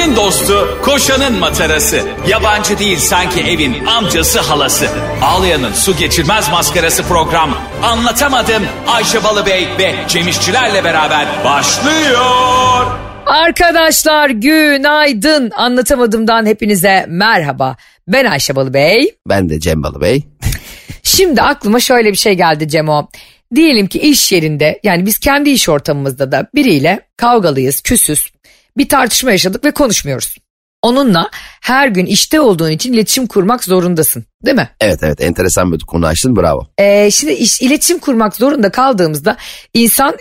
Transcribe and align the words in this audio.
Ayşe'nin 0.00 0.16
dostu, 0.16 0.78
koşanın 0.82 1.38
matarası. 1.38 2.00
Yabancı 2.28 2.78
değil 2.78 2.98
sanki 2.98 3.40
evin 3.40 3.84
amcası 3.86 4.40
halası. 4.40 4.86
Ağlayan'ın 5.22 5.72
su 5.72 5.96
geçirmez 5.96 6.50
maskarası 6.50 7.02
program. 7.02 7.58
Anlatamadım 7.82 8.62
Ayşe 8.86 9.24
Balıbey 9.24 9.68
ve 9.78 9.94
Cemişçilerle 10.08 10.84
beraber 10.84 11.26
başlıyor. 11.44 12.86
Arkadaşlar 13.26 14.30
günaydın. 14.30 15.50
Anlatamadığımdan 15.50 16.46
hepinize 16.46 17.06
merhaba. 17.08 17.76
Ben 18.08 18.24
Ayşe 18.24 18.56
Balıbey. 18.56 19.14
Ben 19.28 19.48
de 19.48 19.60
Cem 19.60 19.82
Balıbey. 19.82 20.22
Şimdi 21.02 21.42
aklıma 21.42 21.80
şöyle 21.80 22.12
bir 22.12 22.18
şey 22.18 22.34
geldi 22.34 22.68
Cemo. 22.68 23.08
Diyelim 23.54 23.86
ki 23.86 24.00
iş 24.00 24.32
yerinde 24.32 24.80
yani 24.82 25.06
biz 25.06 25.18
kendi 25.18 25.50
iş 25.50 25.68
ortamımızda 25.68 26.32
da 26.32 26.46
biriyle 26.54 27.00
kavgalıyız, 27.16 27.80
küsüz. 27.80 28.30
Bir 28.80 28.88
tartışma 28.88 29.30
yaşadık 29.30 29.64
ve 29.64 29.70
konuşmuyoruz. 29.70 30.36
Onunla 30.82 31.30
her 31.60 31.88
gün 31.88 32.06
işte 32.06 32.40
olduğun 32.40 32.70
için 32.70 32.92
iletişim 32.92 33.26
kurmak 33.26 33.64
zorundasın 33.64 34.24
değil 34.44 34.56
mi? 34.56 34.70
Evet 34.80 34.98
evet 35.02 35.20
enteresan 35.20 35.72
bir 35.72 35.78
konu 35.78 36.06
açtın 36.06 36.36
bravo. 36.36 36.66
Ee, 36.78 37.10
şimdi 37.10 37.32
iş, 37.32 37.62
iletişim 37.62 37.98
kurmak 37.98 38.36
zorunda 38.36 38.70
kaldığımızda 38.70 39.36
insan 39.74 40.16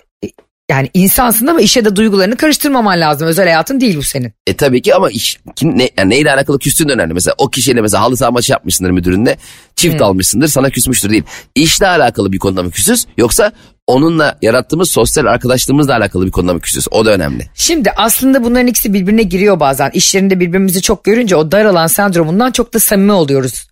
yani 0.69 0.89
insansın 0.93 1.47
ama 1.47 1.61
işe 1.61 1.85
de 1.85 1.95
duygularını 1.95 2.37
karıştırmaman 2.37 3.01
lazım. 3.01 3.27
Özel 3.27 3.45
hayatın 3.45 3.81
değil 3.81 3.97
bu 3.97 4.03
senin. 4.03 4.33
E 4.47 4.55
tabii 4.55 4.81
ki 4.81 4.95
ama 4.95 5.09
iş 5.09 5.37
kim, 5.55 5.77
ne, 5.77 5.89
yani 5.97 6.09
neyle 6.09 6.33
alakalı 6.33 6.59
küstüğün 6.59 6.89
önemli. 6.89 7.13
Mesela 7.13 7.35
o 7.37 7.49
kişiyle 7.49 7.81
mesela 7.81 8.03
halı 8.03 8.17
saha 8.17 8.31
maçı 8.31 8.51
yapmışsındır 8.51 8.91
müdürünle 8.91 9.37
çift 9.75 9.95
Hmm. 9.99 10.03
almışsındır 10.05 10.47
sana 10.47 10.69
küsmüştür 10.69 11.09
değil. 11.09 11.23
İşle 11.55 11.87
alakalı 11.87 12.31
bir 12.31 12.39
konuda 12.39 12.63
mı 12.63 12.71
küsüz 12.71 13.05
yoksa 13.17 13.51
onunla 13.87 14.37
yarattığımız 14.41 14.89
sosyal 14.89 15.25
arkadaşlığımızla 15.25 15.95
alakalı 15.97 16.25
bir 16.25 16.31
konuda 16.31 16.53
mı 16.53 16.59
küsüz 16.61 16.87
o 16.91 17.05
da 17.05 17.11
önemli. 17.11 17.49
Şimdi 17.55 17.91
aslında 17.95 18.43
bunların 18.43 18.67
ikisi 18.67 18.93
birbirine 18.93 19.23
giriyor 19.23 19.59
bazen. 19.59 19.89
İş 19.93 20.15
yerinde 20.15 20.39
birbirimizi 20.39 20.81
çok 20.81 21.03
görünce 21.03 21.35
o 21.35 21.51
daralan 21.51 21.87
sendromundan 21.87 22.51
çok 22.51 22.73
da 22.73 22.79
samimi 22.79 23.11
oluyoruz. 23.11 23.67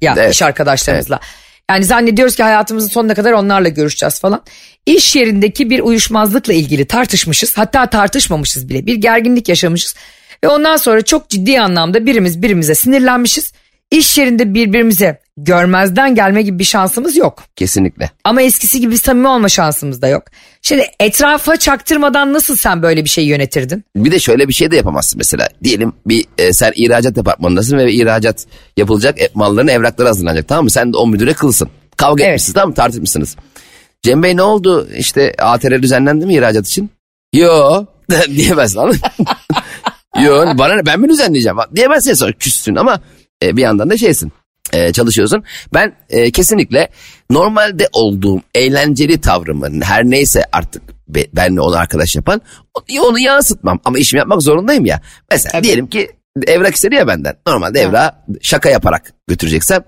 Ya 0.00 0.14
Evet. 0.18 0.34
iş 0.34 0.42
arkadaşlarımızla. 0.42 1.20
Yani 1.72 1.84
zannediyoruz 1.84 2.36
ki 2.36 2.42
hayatımızın 2.42 2.88
sonuna 2.88 3.14
kadar 3.14 3.32
onlarla 3.32 3.68
görüşeceğiz 3.68 4.20
falan. 4.20 4.42
İş 4.86 5.16
yerindeki 5.16 5.70
bir 5.70 5.80
uyuşmazlıkla 5.80 6.52
ilgili 6.52 6.86
tartışmışız. 6.86 7.58
Hatta 7.58 7.86
tartışmamışız 7.86 8.68
bile. 8.68 8.86
Bir 8.86 8.94
gerginlik 8.94 9.48
yaşamışız. 9.48 9.94
Ve 10.44 10.48
ondan 10.48 10.76
sonra 10.76 11.02
çok 11.02 11.28
ciddi 11.28 11.60
anlamda 11.60 12.06
birimiz 12.06 12.42
birimize 12.42 12.74
sinirlenmişiz. 12.74 13.52
İş 13.90 14.18
yerinde 14.18 14.54
birbirimize 14.54 15.20
görmezden 15.36 16.14
gelme 16.14 16.42
gibi 16.42 16.58
bir 16.58 16.64
şansımız 16.64 17.16
yok. 17.16 17.44
Kesinlikle. 17.56 18.10
Ama 18.24 18.42
eskisi 18.42 18.80
gibi 18.80 18.98
samimi 18.98 19.28
olma 19.28 19.48
şansımız 19.48 20.02
da 20.02 20.08
yok. 20.08 20.24
Şimdi 20.62 20.86
etrafa 21.00 21.56
çaktırmadan 21.56 22.32
nasıl 22.32 22.56
sen 22.56 22.82
böyle 22.82 23.04
bir 23.04 23.08
şey 23.08 23.26
yönetirdin? 23.26 23.84
Bir 23.96 24.12
de 24.12 24.18
şöyle 24.18 24.48
bir 24.48 24.52
şey 24.52 24.70
de 24.70 24.76
yapamazsın 24.76 25.18
mesela. 25.18 25.48
Diyelim 25.64 25.92
bir 26.06 26.24
e, 26.38 26.52
sen 26.52 26.72
ihracat 26.74 27.16
departmanındasın 27.16 27.78
ve 27.78 27.92
ihracat 27.92 28.46
yapılacak 28.76 29.20
e, 29.20 29.28
malların 29.34 29.68
evrakları 29.68 30.08
hazırlanacak 30.08 30.48
tamam 30.48 30.64
mı? 30.64 30.70
Sen 30.70 30.92
de 30.92 30.96
o 30.96 31.06
müdüre 31.06 31.32
kılsın. 31.34 31.68
Kavga 31.96 32.22
Evet. 32.24 32.30
etmişsiniz 32.30 32.54
tamam 32.54 32.68
mı? 32.68 32.74
Tartışmışsınız. 32.74 33.36
Cem 34.02 34.22
Bey 34.22 34.36
ne 34.36 34.42
oldu? 34.42 34.88
İşte 34.96 35.34
ATR 35.38 35.82
düzenlendi 35.82 36.26
mi 36.26 36.34
ihracat 36.34 36.66
için? 36.68 36.90
Yo 37.34 37.84
diyemezsin 38.36 38.78
anladın? 38.78 39.00
Yo 40.24 40.44
bana 40.58 40.74
ne 40.74 40.86
ben 40.86 41.00
mi 41.00 41.08
düzenleyeceğim? 41.08 41.58
Diyemezsin 41.76 42.14
sonra 42.14 42.32
küssün 42.32 42.74
ama 42.76 43.00
e, 43.42 43.56
bir 43.56 43.62
yandan 43.62 43.90
da 43.90 43.96
şeysin. 43.96 44.32
E, 44.72 44.92
çalışıyorsun. 44.92 45.44
Ben 45.74 45.96
e, 46.10 46.30
kesinlikle 46.30 46.88
normalde 47.30 47.88
olduğum 47.92 48.40
eğlenceli 48.54 49.20
tavrımın 49.20 49.80
her 49.80 50.04
neyse 50.04 50.44
artık 50.52 50.82
be- 51.08 51.26
benle 51.32 51.60
onu 51.60 51.76
arkadaş 51.76 52.16
yapan 52.16 52.40
onu, 53.00 53.18
yansıtmam. 53.18 53.80
Ama 53.84 53.98
işimi 53.98 54.18
yapmak 54.18 54.42
zorundayım 54.42 54.84
ya. 54.84 55.00
Mesela 55.30 55.62
diyelim 55.62 55.86
ki 55.86 56.10
evrak 56.46 56.74
istedi 56.74 56.94
ya 56.94 57.06
benden. 57.06 57.34
Normalde 57.46 57.80
evrağı 57.80 58.12
şaka 58.42 58.70
yaparak 58.70 59.12
götüreceksem 59.28 59.84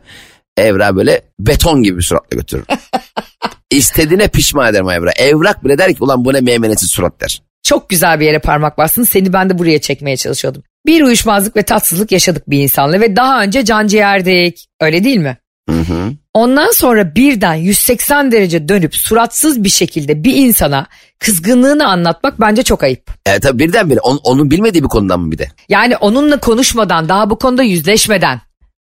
evrağı 0.57 0.97
böyle 0.97 1.23
beton 1.41 1.83
gibi 1.83 1.97
bir 1.97 2.03
suratla 2.03 2.37
götürürüm. 2.37 2.67
İstediğine 3.71 4.29
pişman 4.29 4.71
ederim 4.71 4.87
o 4.87 4.93
evrağı. 4.93 5.13
Evrak 5.17 5.65
bile 5.65 5.79
der 5.79 5.95
ki 5.95 6.05
ulan 6.05 6.25
bu 6.25 6.33
ne 6.33 6.41
meymenetsiz 6.41 6.91
surat 6.91 7.21
der. 7.21 7.43
Çok 7.63 7.91
güzel 7.91 8.21
bir 8.21 8.27
yere 8.27 8.39
parmak 8.39 8.79
bastın. 8.79 9.05
Seni 9.05 9.33
ben 9.33 9.51
de 9.51 9.59
buraya 9.59 9.81
çekmeye 9.81 10.17
çalışıyordum. 10.17 10.63
Bir 10.87 11.03
uyuşmazlık 11.03 11.57
ve 11.57 11.63
tatsızlık 11.63 12.13
yaşadık 12.13 12.51
bir 12.51 12.59
insanla 12.59 13.01
ve 13.01 13.17
daha 13.17 13.43
önce 13.43 13.65
can 13.65 13.87
ciğerdik. 13.87 14.67
Öyle 14.81 15.05
değil 15.05 15.17
mi? 15.19 15.37
Hı 15.71 15.77
hı. 15.81 16.13
Ondan 16.35 16.71
sonra 16.71 17.15
birden 17.15 17.55
180 17.55 18.33
derece 18.33 18.69
dönüp 18.69 18.95
suratsız 18.97 19.65
bir 19.65 19.69
şekilde 19.69 20.25
bir 20.25 20.37
insana 20.37 20.87
kızgınlığını 21.19 21.89
anlatmak 21.89 22.41
bence 22.41 22.63
çok 22.63 22.83
ayıp. 22.83 23.11
E, 23.27 23.41
tabii 23.41 23.59
birdenbire 23.59 24.01
on, 24.01 24.21
onun 24.25 24.51
bilmediği 24.51 24.83
bir 24.83 24.89
konudan 24.89 25.21
mı 25.21 25.33
bir 25.33 25.39
de? 25.39 25.49
Yani 25.69 25.97
onunla 25.97 26.37
konuşmadan 26.41 27.09
daha 27.09 27.31
bu 27.31 27.39
konuda 27.39 27.63
yüzleşmeden 27.63 28.41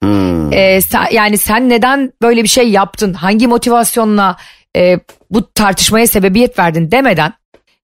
Hmm. 0.02 0.52
e, 0.52 0.80
sen- 0.80 1.08
yani 1.12 1.38
sen 1.38 1.68
neden 1.68 2.12
böyle 2.22 2.42
bir 2.42 2.48
şey 2.48 2.68
yaptın 2.70 3.12
hangi 3.14 3.46
motivasyonla 3.46 4.36
e, 4.76 4.98
bu 5.30 5.52
tartışmaya 5.52 6.06
sebebiyet 6.06 6.58
verdin 6.58 6.90
demeden 6.90 7.32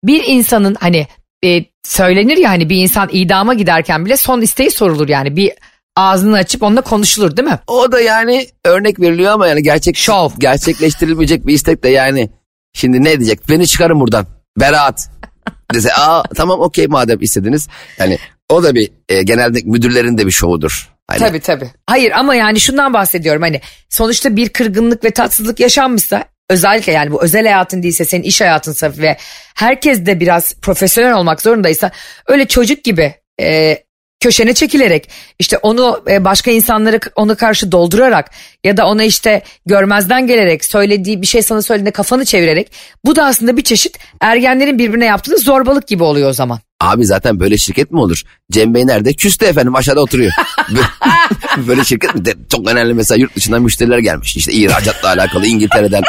bir 0.03 0.23
insanın 0.27 0.75
hani 0.79 1.07
e, 1.45 1.65
söylenir 1.83 2.37
ya 2.37 2.49
hani 2.49 2.69
bir 2.69 2.75
insan 2.75 3.09
idama 3.11 3.53
giderken 3.53 4.05
bile 4.05 4.17
son 4.17 4.41
isteği 4.41 4.71
sorulur 4.71 5.09
yani 5.09 5.35
bir 5.35 5.51
ağzını 5.95 6.37
açıp 6.37 6.63
onunla 6.63 6.81
konuşulur 6.81 7.37
değil 7.37 7.47
mi? 7.47 7.59
O 7.67 7.91
da 7.91 7.99
yani 8.01 8.47
örnek 8.65 8.99
veriliyor 8.99 9.31
ama 9.31 9.47
yani 9.47 9.63
gerçek 9.63 9.97
Şov. 9.97 10.29
gerçekleştirilmeyecek 10.37 11.47
bir 11.47 11.53
istek 11.53 11.83
de 11.83 11.89
yani 11.89 12.29
şimdi 12.73 13.03
ne 13.03 13.19
diyecek? 13.19 13.49
Beni 13.49 13.67
çıkarın 13.67 13.99
buradan. 13.99 14.25
Beraat. 14.59 15.09
Dese 15.73 15.93
aa 15.93 16.23
tamam 16.23 16.59
okey 16.59 16.87
madem 16.87 17.21
istediniz. 17.21 17.67
Yani 17.97 18.17
o 18.49 18.63
da 18.63 18.75
bir 18.75 18.91
e, 19.09 19.23
genelde 19.23 19.59
müdürlerin 19.63 20.17
de 20.17 20.25
bir 20.25 20.31
şovudur. 20.31 20.89
Hani, 21.07 21.19
Tabii 21.19 21.39
tabii. 21.39 21.69
Hayır 21.87 22.11
ama 22.11 22.35
yani 22.35 22.59
şundan 22.59 22.93
bahsediyorum 22.93 23.41
hani 23.41 23.61
sonuçta 23.89 24.35
bir 24.35 24.49
kırgınlık 24.49 25.03
ve 25.03 25.11
tatsızlık 25.11 25.59
yaşanmışsa 25.59 26.25
özellikle 26.49 26.91
yani 26.91 27.11
bu 27.11 27.23
özel 27.23 27.43
hayatın 27.43 27.83
değilse 27.83 28.05
senin 28.05 28.23
iş 28.23 28.41
hayatınsa 28.41 28.91
ve 28.97 29.17
herkes 29.55 30.05
de 30.05 30.19
biraz 30.19 30.53
profesyonel 30.53 31.13
olmak 31.13 31.41
zorundaysa 31.41 31.91
öyle 32.27 32.47
çocuk 32.47 32.83
gibi 32.83 33.13
e, 33.41 33.77
köşene 34.19 34.53
çekilerek 34.53 35.09
işte 35.39 35.57
onu 35.57 36.03
e, 36.09 36.25
başka 36.25 36.51
insanları 36.51 36.99
ona 37.15 37.35
karşı 37.35 37.71
doldurarak 37.71 38.31
ya 38.63 38.77
da 38.77 38.85
ona 38.87 39.03
işte 39.03 39.41
görmezden 39.65 40.27
gelerek 40.27 40.65
söylediği 40.65 41.21
bir 41.21 41.27
şey 41.27 41.41
sana 41.41 41.61
söylediğinde 41.61 41.91
kafanı 41.91 42.25
çevirerek 42.25 42.71
bu 43.05 43.15
da 43.15 43.25
aslında 43.25 43.57
bir 43.57 43.61
çeşit 43.63 43.97
ergenlerin 44.21 44.77
birbirine 44.79 45.05
yaptığı 45.05 45.37
zorbalık 45.37 45.87
gibi 45.87 46.03
oluyor 46.03 46.29
o 46.29 46.33
zaman. 46.33 46.59
Abi 46.81 47.05
zaten 47.05 47.39
böyle 47.39 47.57
şirket 47.57 47.91
mi 47.91 47.99
olur? 47.99 48.21
Cem 48.51 48.73
Bey 48.73 48.87
nerede? 48.87 49.13
Küste 49.13 49.45
efendim 49.47 49.75
aşağıda 49.75 50.01
oturuyor. 50.01 50.31
Böyle- 51.67 51.83
şirket 51.85 52.15
mi? 52.15 52.25
De- 52.25 52.35
Çok 52.51 52.67
önemli 52.71 52.93
mesela 52.93 53.17
yurt 53.21 53.35
dışından 53.35 53.61
müşteriler 53.61 53.99
gelmiş. 53.99 54.37
İşte 54.37 54.51
ihracatla 54.51 55.09
alakalı 55.13 55.47
İngiltere'den 55.47 56.03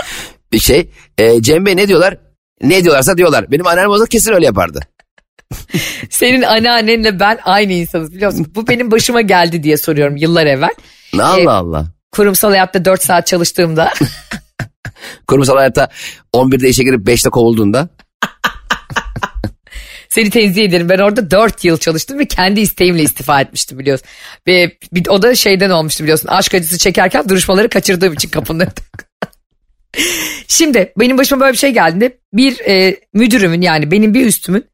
bir 0.52 0.58
şey. 0.58 0.90
E, 1.18 1.42
Cem 1.42 1.66
Bey 1.66 1.76
ne 1.76 1.88
diyorlar? 1.88 2.16
Ne 2.62 2.84
diyorlarsa 2.84 3.16
diyorlar. 3.16 3.50
Benim 3.50 3.66
anneannem 3.66 3.90
olsa 3.90 4.06
kesin 4.06 4.32
öyle 4.32 4.46
yapardı. 4.46 4.80
Senin 6.10 6.42
anneannenle 6.42 7.20
ben 7.20 7.38
aynı 7.44 7.72
insanız 7.72 8.14
biliyor 8.14 8.30
musun? 8.30 8.52
Bu 8.54 8.68
benim 8.68 8.90
başıma 8.90 9.20
geldi 9.20 9.62
diye 9.62 9.76
soruyorum 9.76 10.16
yıllar 10.16 10.46
evvel. 10.46 10.70
Allah 11.14 11.40
E, 11.40 11.48
Allah. 11.48 11.86
Kurumsal 12.12 12.50
hayatta 12.50 12.84
4 12.84 13.02
saat 13.02 13.26
çalıştığımda 13.26 13.92
Kurumsal 15.26 15.56
hayatta 15.56 15.88
11'de 16.34 16.68
işe 16.68 16.82
girip 16.84 17.08
5'te 17.08 17.30
kovulduğunda. 17.30 17.88
seni 20.08 20.30
tenzih 20.30 20.64
ederim. 20.64 20.88
Ben 20.88 20.98
orada 20.98 21.30
4 21.30 21.64
yıl 21.64 21.78
çalıştım 21.78 22.18
ve 22.18 22.24
kendi 22.24 22.60
isteğimle 22.60 23.02
istifa 23.02 23.40
etmiştim 23.40 23.78
biliyorsun. 23.78 24.06
Ve 24.46 24.76
bir, 24.92 25.08
o 25.08 25.22
da 25.22 25.34
şeyden 25.34 25.70
olmuştu 25.70 26.02
biliyorsun. 26.04 26.28
Aşk 26.28 26.54
acısı 26.54 26.78
çekerken 26.78 27.28
duruşmaları 27.28 27.68
kaçırdığım 27.68 28.12
için 28.12 28.30
önünde. 28.50 28.66
Şimdi 30.48 30.92
benim 30.98 31.18
başıma 31.18 31.40
böyle 31.40 31.52
bir 31.52 31.58
şey 31.58 31.70
geldiğinde 31.70 32.18
bir 32.32 32.60
e, 32.60 32.96
müdürümün 33.14 33.60
yani 33.60 33.90
benim 33.90 34.14
bir 34.14 34.26
üstümün 34.26 34.64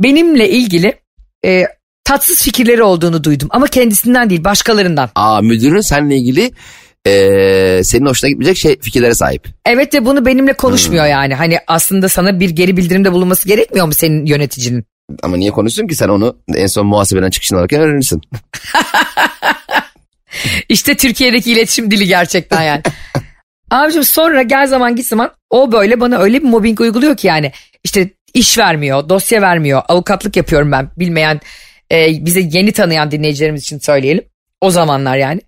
benimle 0.00 0.50
ilgili 0.50 0.98
e, 1.44 1.64
tatsız 2.04 2.42
fikirleri 2.42 2.82
olduğunu 2.82 3.24
duydum. 3.24 3.48
Ama 3.50 3.66
kendisinden 3.66 4.30
değil 4.30 4.44
başkalarından. 4.44 5.10
Aa 5.14 5.40
müdürün 5.40 5.80
seninle 5.80 6.16
ilgili 6.16 6.52
eee, 7.06 7.80
senin 7.84 8.06
hoşuna 8.06 8.30
gitmeyecek 8.30 8.56
şey 8.56 8.78
fikirlere 8.80 9.14
sahip. 9.14 9.48
Evet 9.66 9.94
ve 9.94 10.04
bunu 10.06 10.26
benimle 10.26 10.52
konuşmuyor 10.52 11.06
yani. 11.06 11.34
Hani 11.34 11.58
aslında 11.66 12.08
sana 12.08 12.40
bir 12.40 12.50
geri 12.50 12.76
bildirimde 12.76 13.12
bulunması 13.12 13.48
gerekmiyor 13.48 13.86
mu 13.86 13.94
senin 13.94 14.26
yöneticinin? 14.26 14.84
Ama 15.22 15.36
niye 15.36 15.50
konuşsun 15.50 15.86
ki 15.86 15.94
sen 15.94 16.08
onu 16.08 16.36
en 16.54 16.66
son 16.66 16.86
muhasebeden 16.86 17.30
çıkışını 17.30 17.58
alırken 17.58 17.80
öğrenirsin. 17.80 18.20
İşte 20.68 20.96
Türkiye'deki 20.96 21.52
iletişim 21.52 21.90
dili 21.90 22.06
gerçekten 22.06 22.62
yani. 22.62 22.82
Abicim 23.70 24.04
sonra 24.04 24.42
gel 24.42 24.66
zaman 24.66 24.96
git 24.96 25.06
zaman 25.06 25.30
o 25.50 25.72
böyle 25.72 26.00
bana 26.00 26.18
öyle 26.18 26.38
bir 26.42 26.48
mobbing 26.48 26.80
uyguluyor 26.80 27.16
ki 27.16 27.26
yani. 27.26 27.52
işte 27.84 28.10
iş 28.34 28.58
vermiyor, 28.58 29.08
dosya 29.08 29.42
vermiyor, 29.42 29.82
avukatlık 29.88 30.36
yapıyorum 30.36 30.72
ben 30.72 30.90
bilmeyen, 30.96 31.40
e, 31.92 32.26
bize 32.26 32.40
yeni 32.40 32.72
tanıyan 32.72 33.10
dinleyicilerimiz 33.10 33.62
için 33.62 33.78
söyleyelim. 33.78 34.24
O 34.60 34.70
zamanlar 34.70 35.16
yani. 35.16 35.40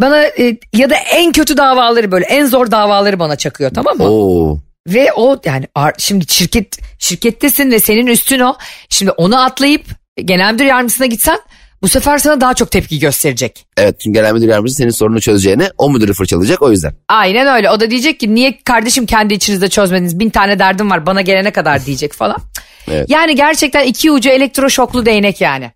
Bana 0.00 0.22
e, 0.22 0.56
ya 0.72 0.90
da 0.90 0.94
en 0.94 1.32
kötü 1.32 1.56
davaları 1.56 2.12
böyle 2.12 2.24
en 2.24 2.46
zor 2.46 2.70
davaları 2.70 3.18
bana 3.18 3.36
çakıyor 3.36 3.70
tamam 3.74 3.96
mı? 3.96 4.04
Oo. 4.04 4.58
Ve 4.88 5.12
o 5.12 5.40
yani 5.44 5.68
şimdi 5.98 6.32
şirket 6.32 6.78
şirkettesin 6.98 7.70
ve 7.70 7.80
senin 7.80 8.06
üstün 8.06 8.40
o. 8.40 8.56
Şimdi 8.88 9.10
onu 9.10 9.40
atlayıp 9.44 9.84
genel 10.24 10.52
müdür 10.52 10.64
yardımcısına 10.64 11.06
gitsen 11.06 11.38
bu 11.84 11.88
sefer 11.88 12.18
sana 12.18 12.40
daha 12.40 12.54
çok 12.54 12.70
tepki 12.70 12.98
gösterecek. 12.98 13.66
Evet 13.76 14.00
çünkü 14.00 14.20
genel 14.20 14.32
müdür 14.32 14.48
yardımcısı 14.48 14.76
senin 14.76 14.90
sorununu 14.90 15.20
çözeceğine 15.20 15.70
o 15.78 15.90
müdürü 15.90 16.12
fırçalayacak 16.12 16.62
o 16.62 16.70
yüzden. 16.70 16.94
Aynen 17.08 17.46
öyle. 17.56 17.70
O 17.70 17.80
da 17.80 17.90
diyecek 17.90 18.20
ki 18.20 18.34
niye 18.34 18.58
kardeşim 18.64 19.06
kendi 19.06 19.34
içinizde 19.34 19.68
çözmediniz? 19.68 20.18
Bin 20.18 20.30
tane 20.30 20.58
derdim 20.58 20.90
var 20.90 21.06
bana 21.06 21.20
gelene 21.20 21.50
kadar 21.50 21.86
diyecek 21.86 22.12
falan. 22.12 22.36
Evet. 22.88 23.10
Yani 23.10 23.36
gerçekten 23.36 23.84
iki 23.84 24.10
ucu 24.10 24.30
elektroşoklu 24.30 25.06
değnek 25.06 25.40
yani. 25.40 25.70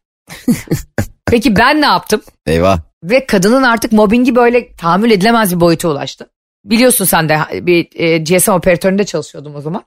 Peki 1.31 1.57
ben 1.57 1.81
ne 1.81 1.87
yaptım? 1.87 2.23
Eyvah. 2.47 2.79
Ve 3.05 3.27
kadının 3.27 3.63
artık 3.63 3.93
mobbingi 3.93 4.35
böyle 4.35 4.75
tahammül 4.75 5.11
edilemez 5.11 5.55
bir 5.55 5.61
boyuta 5.61 5.89
ulaştı. 5.89 6.31
Biliyorsun 6.65 7.05
sen 7.05 7.29
de 7.29 7.39
bir 7.53 7.89
e, 7.95 8.19
GSM 8.19 8.51
operatöründe 8.51 9.05
çalışıyordum 9.05 9.55
o 9.55 9.61
zaman. 9.61 9.85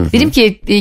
Dedim 0.00 0.30
ki 0.30 0.60
e, 0.68 0.74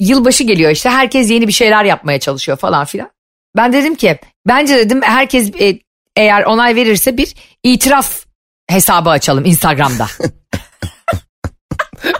yılbaşı 0.00 0.44
geliyor 0.44 0.70
işte 0.70 0.90
herkes 0.90 1.30
yeni 1.30 1.48
bir 1.48 1.52
şeyler 1.52 1.84
yapmaya 1.84 2.20
çalışıyor 2.20 2.58
falan 2.58 2.84
filan. 2.84 3.10
Ben 3.56 3.72
dedim 3.72 3.94
ki 3.94 4.18
bence 4.48 4.76
dedim 4.76 5.02
herkes 5.02 5.50
e, 5.60 5.78
eğer 6.16 6.44
onay 6.44 6.76
verirse 6.76 7.16
bir 7.16 7.34
itiraf 7.62 8.24
hesabı 8.68 9.10
açalım 9.10 9.44
Instagram'da. 9.44 10.06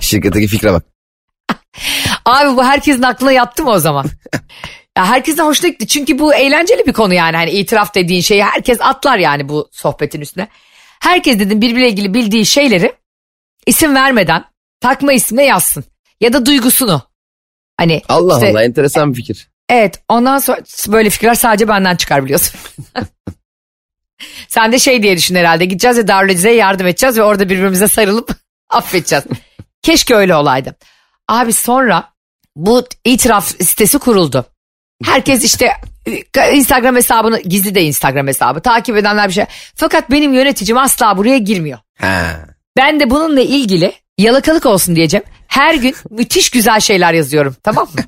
Şirketteki 0.00 0.46
fikre 0.46 0.72
bak. 0.72 0.84
Abi 2.24 2.56
bu 2.56 2.64
herkesin 2.64 3.02
aklına 3.02 3.32
yattı 3.32 3.62
mı 3.62 3.70
o 3.70 3.78
zaman? 3.78 4.06
Ya 4.98 5.06
herkesin 5.06 5.42
hoşuna 5.42 5.68
gitti. 5.68 5.86
Çünkü 5.86 6.18
bu 6.18 6.34
eğlenceli 6.34 6.86
bir 6.86 6.92
konu 6.92 7.14
yani. 7.14 7.36
Hani 7.36 7.50
itiraf 7.50 7.94
dediğin 7.94 8.20
şeyi 8.20 8.44
herkes 8.44 8.80
atlar 8.80 9.18
yani 9.18 9.48
bu 9.48 9.68
sohbetin 9.72 10.20
üstüne. 10.20 10.48
Herkes 11.00 11.38
dedim 11.38 11.60
birbiriyle 11.60 11.88
ilgili 11.88 12.14
bildiği 12.14 12.46
şeyleri 12.46 12.92
isim 13.66 13.94
vermeden 13.94 14.44
takma 14.80 15.12
ismine 15.12 15.44
yazsın. 15.44 15.84
Ya 16.20 16.32
da 16.32 16.46
duygusunu. 16.46 17.02
Hani 17.76 18.02
Allah 18.08 18.34
işte- 18.34 18.50
Allah 18.50 18.64
enteresan 18.64 19.12
bir 19.12 19.16
fikir. 19.16 19.48
Evet 19.68 20.02
ondan 20.08 20.38
sonra 20.38 20.60
böyle 20.88 21.10
fikirler 21.10 21.34
sadece 21.34 21.68
benden 21.68 21.96
çıkar 21.96 22.24
biliyorsun. 22.24 22.60
Sen 24.48 24.72
de 24.72 24.78
şey 24.78 25.02
diye 25.02 25.16
düşün 25.16 25.34
herhalde 25.34 25.64
gideceğiz 25.64 25.98
ve 25.98 26.08
Darül 26.08 26.30
Azize'ye 26.30 26.54
yardım 26.54 26.86
edeceğiz 26.86 27.18
ve 27.18 27.22
orada 27.22 27.48
birbirimize 27.48 27.88
sarılıp 27.88 28.36
affedeceğiz. 28.70 29.24
Keşke 29.82 30.14
öyle 30.14 30.34
olaydı. 30.34 30.76
Abi 31.28 31.52
sonra 31.52 32.12
bu 32.56 32.84
itiraf 33.04 33.46
sitesi 33.46 33.98
kuruldu. 33.98 34.46
Herkes 35.04 35.44
işte 35.44 35.72
Instagram 36.52 36.96
hesabını 36.96 37.40
gizli 37.40 37.74
de 37.74 37.82
Instagram 37.82 38.26
hesabı 38.26 38.60
takip 38.60 38.96
edenler 38.96 39.28
bir 39.28 39.34
şey. 39.34 39.44
Fakat 39.74 40.10
benim 40.10 40.34
yöneticim 40.34 40.78
asla 40.78 41.16
buraya 41.16 41.38
girmiyor. 41.38 41.78
Ha. 41.98 42.40
Ben 42.76 43.00
de 43.00 43.10
bununla 43.10 43.40
ilgili 43.40 43.92
yalakalık 44.18 44.66
olsun 44.66 44.96
diyeceğim. 44.96 45.24
Her 45.48 45.74
gün 45.74 45.94
müthiş 46.10 46.50
güzel 46.50 46.80
şeyler 46.80 47.12
yazıyorum 47.12 47.56
tamam 47.62 47.88
mı? 47.94 48.00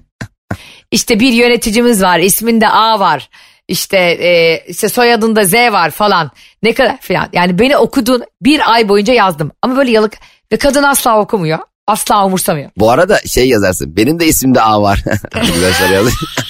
İşte 0.90 1.20
bir 1.20 1.32
yöneticimiz 1.32 2.02
var 2.02 2.18
isminde 2.18 2.68
A 2.68 3.00
var. 3.00 3.28
İşte, 3.68 3.98
e, 3.98 4.62
işte 4.68 4.88
soyadında 4.88 5.44
Z 5.44 5.54
var 5.54 5.90
falan. 5.90 6.30
Ne 6.62 6.74
kadar 6.74 7.00
falan. 7.00 7.28
Yani 7.32 7.58
beni 7.58 7.76
okuduğun 7.76 8.24
bir 8.42 8.72
ay 8.72 8.88
boyunca 8.88 9.14
yazdım. 9.14 9.52
Ama 9.62 9.76
böyle 9.76 9.90
yalık 9.90 10.18
ve 10.52 10.56
kadın 10.56 10.82
asla 10.82 11.20
okumuyor. 11.20 11.58
Asla 11.86 12.26
umursamıyor. 12.26 12.70
Bu 12.76 12.90
arada 12.90 13.18
şey 13.18 13.48
yazarsın. 13.48 13.96
Benim 13.96 14.20
de 14.20 14.26
isimde 14.26 14.60
A 14.60 14.82
var. 14.82 15.02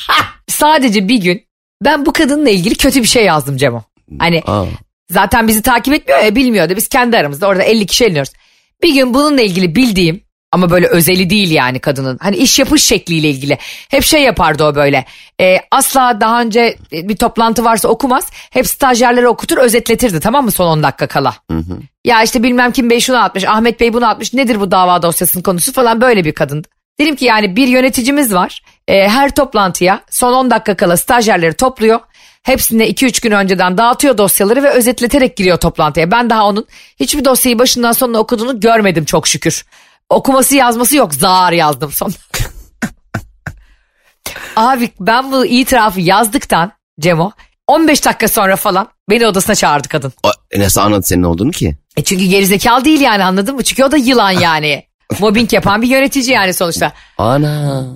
Sadece 0.49 1.09
bir 1.09 1.21
gün 1.21 1.47
ben 1.85 2.07
bu 2.07 2.13
kadınla 2.13 2.51
ilgili 2.51 2.75
kötü 2.75 3.03
bir 3.03 3.07
şey 3.07 3.25
yazdım 3.25 3.57
Cemo. 3.57 3.83
Hani 4.19 4.43
Aa. 4.47 4.65
Zaten 5.11 5.49
bizi 5.49 5.63
takip 5.63 5.95
etmiyor 5.95 6.21
ya 6.21 6.35
bilmiyor 6.35 6.69
da 6.69 6.77
biz 6.77 6.89
kendi 6.89 7.19
aramızda 7.19 7.47
orada 7.47 7.63
50 7.63 7.87
kişi 7.87 8.05
eğleniyoruz. 8.05 8.33
Bir 8.83 8.95
gün 8.95 9.15
bununla 9.15 9.43
ilgili 9.43 9.75
bildiğim 9.77 10.21
ama 10.53 10.71
böyle 10.71 10.87
özeli 10.87 11.31
değil 11.31 11.51
yani 11.51 11.79
kadının. 11.79 12.19
Hani 12.23 12.37
iş 12.37 12.59
yapış 12.59 12.83
şekliyle 12.85 13.31
ilgili. 13.31 13.59
Hep 13.91 14.03
şey 14.03 14.23
yapardı 14.23 14.65
o 14.65 14.75
böyle. 14.75 15.05
e, 15.41 15.59
asla 15.71 16.21
daha 16.21 16.41
önce 16.41 16.77
bir 16.93 17.17
toplantı 17.17 17.65
varsa 17.65 17.89
okumaz. 17.89 18.31
Hep 18.51 18.67
stajyerlere 18.67 19.29
okutur 19.29 19.59
özetletirdi 19.59 20.21
tamam 20.21 20.45
mı 20.45 20.51
son 20.51 20.67
10 20.67 20.83
dakika 20.83 21.07
kala. 21.07 21.35
Ya 22.05 22.23
işte 22.23 22.43
bilmem 22.43 22.73
kim 22.73 22.91
bey 22.91 23.01
şunu 23.01 23.23
atmış 23.23 23.45
Ahmet 23.45 23.81
Bey 23.81 23.93
bunu 23.93 24.09
atmış 24.09 24.35
nedir 24.35 24.61
bu 24.61 24.71
dava 24.71 25.03
dosyasının 25.03 25.43
konusu 25.43 25.73
falan 25.73 26.01
böyle 26.01 26.25
bir 26.25 26.33
kadındı. 26.33 26.69
Dedim 27.01 27.17
ki 27.17 27.25
yani 27.25 27.57
bir 27.57 27.69
yöneticimiz 27.69 28.35
var. 28.35 28.63
E, 28.89 29.09
her 29.09 29.35
toplantıya 29.35 30.01
son 30.11 30.33
10 30.33 30.51
dakika 30.51 30.77
kala 30.77 30.97
stajyerleri 30.97 31.55
topluyor. 31.55 32.01
Hepsine 32.43 32.89
2-3 32.89 33.23
gün 33.23 33.31
önceden 33.31 33.79
dağıtıyor 33.79 34.19
dosyaları 34.19 34.63
ve 34.63 34.71
özetleterek 34.71 35.37
giriyor 35.37 35.57
toplantıya. 35.57 36.11
Ben 36.11 36.31
daha 36.31 36.47
onun 36.49 36.67
hiçbir 37.01 37.25
dosyayı 37.25 37.59
başından 37.59 37.93
sonuna 37.93 38.19
okuduğunu 38.19 38.61
görmedim 38.61 39.05
çok 39.05 39.27
şükür. 39.29 39.65
Okuması 40.11 40.57
yazması 40.57 40.97
yok 40.97 41.15
zar 41.15 41.53
yazdım 41.53 41.93
son. 41.93 42.13
Abi 44.57 44.91
ben 45.01 45.33
bu 45.33 45.47
itirafı 45.47 46.01
yazdıktan 46.01 46.73
Cemo 47.01 47.33
15 47.67 48.05
dakika 48.05 48.29
sonra 48.29 48.57
falan 48.57 48.89
beni 49.11 49.27
odasına 49.27 49.55
çağırdı 49.57 49.89
kadın. 49.89 50.13
O, 50.23 50.31
nasıl 50.59 50.81
anladı 50.81 51.07
senin 51.07 51.23
olduğunu 51.23 51.51
ki? 51.51 51.77
E 51.97 52.05
çünkü 52.05 52.25
gerizekalı 52.25 52.85
değil 52.85 53.01
yani 53.01 53.25
anladın 53.25 53.55
mı? 53.55 53.63
Çünkü 53.63 53.85
o 53.85 53.93
da 53.93 53.97
yılan 53.97 54.31
yani. 54.41 54.87
Mobbing 55.21 55.53
yapan 55.53 55.83
bir 55.83 55.89
yönetici 55.89 56.31
yani 56.31 56.55
sonuçta. 56.55 56.93
Ana. 57.19 57.87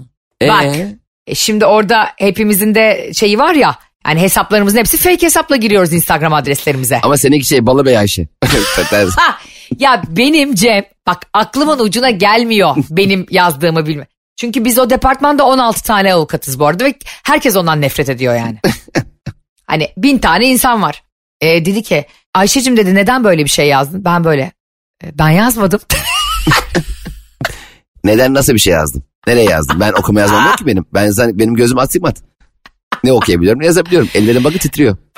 Bak. 0.43 0.65
Ee? 0.65 0.97
E 1.27 1.35
şimdi 1.35 1.67
orada 1.67 2.09
hepimizin 2.17 2.75
de 2.75 3.11
şeyi 3.15 3.39
var 3.39 3.55
ya. 3.55 3.79
Yani 4.07 4.21
hesaplarımızın 4.21 4.79
hepsi 4.79 4.97
fake 4.97 5.27
hesapla 5.27 5.57
giriyoruz 5.57 5.93
Instagram 5.93 6.33
adreslerimize. 6.33 7.01
Ama 7.03 7.17
seninki 7.17 7.47
şey 7.47 7.67
Balıbey 7.67 7.99
Ayşe. 7.99 8.29
Ters. 8.91 9.17
Ha, 9.17 9.39
ya 9.79 10.03
benim 10.09 10.55
Cem 10.55 10.85
bak 11.07 11.27
aklımın 11.33 11.79
ucuna 11.79 12.11
gelmiyor 12.11 12.77
benim 12.91 13.27
yazdığımı 13.31 13.87
bilme. 13.87 14.07
Çünkü 14.37 14.65
biz 14.65 14.79
o 14.79 14.91
departmanda 14.91 15.45
16 15.47 15.83
tane 15.83 16.15
avukatız 16.15 16.59
bu 16.59 16.67
arada 16.67 16.85
ve 16.85 16.95
herkes 17.25 17.57
ondan 17.57 17.81
nefret 17.81 18.09
ediyor 18.09 18.35
yani. 18.35 18.59
hani 19.67 19.89
bin 19.97 20.19
tane 20.19 20.47
insan 20.47 20.83
var. 20.83 21.03
E, 21.41 21.65
dedi 21.65 21.83
ki 21.83 22.05
Ayşe'cim 22.35 22.77
dedi 22.77 22.95
neden 22.95 23.25
böyle 23.25 23.45
bir 23.45 23.51
şey 23.51 23.69
yazdın? 23.69 24.05
Ben 24.05 24.25
böyle 24.25 24.53
"E, 25.05 25.19
ben 25.19 25.31
yazmadım. 25.31 25.81
Neden 28.05 28.35
nasıl 28.35 28.55
bir 28.55 28.59
şey 28.59 28.73
yazdım? 28.73 29.03
Nereye 29.27 29.51
yazdım? 29.51 29.81
Ben 29.81 29.93
okuma 29.93 30.21
yazmam 30.21 30.47
yok 30.47 30.59
ki 30.59 30.67
benim. 30.67 30.85
Ben 30.95 31.11
zaten- 31.11 31.39
benim 31.39 31.55
gözüm 31.55 31.79
astigmat. 31.79 32.17
Ne 33.05 33.13
okuyabiliyorum 33.13 33.61
ne 33.61 33.67
yazabiliyorum. 33.67 34.09
Ellerim 34.15 34.45
bakı 34.45 34.59
titriyor. 34.59 34.97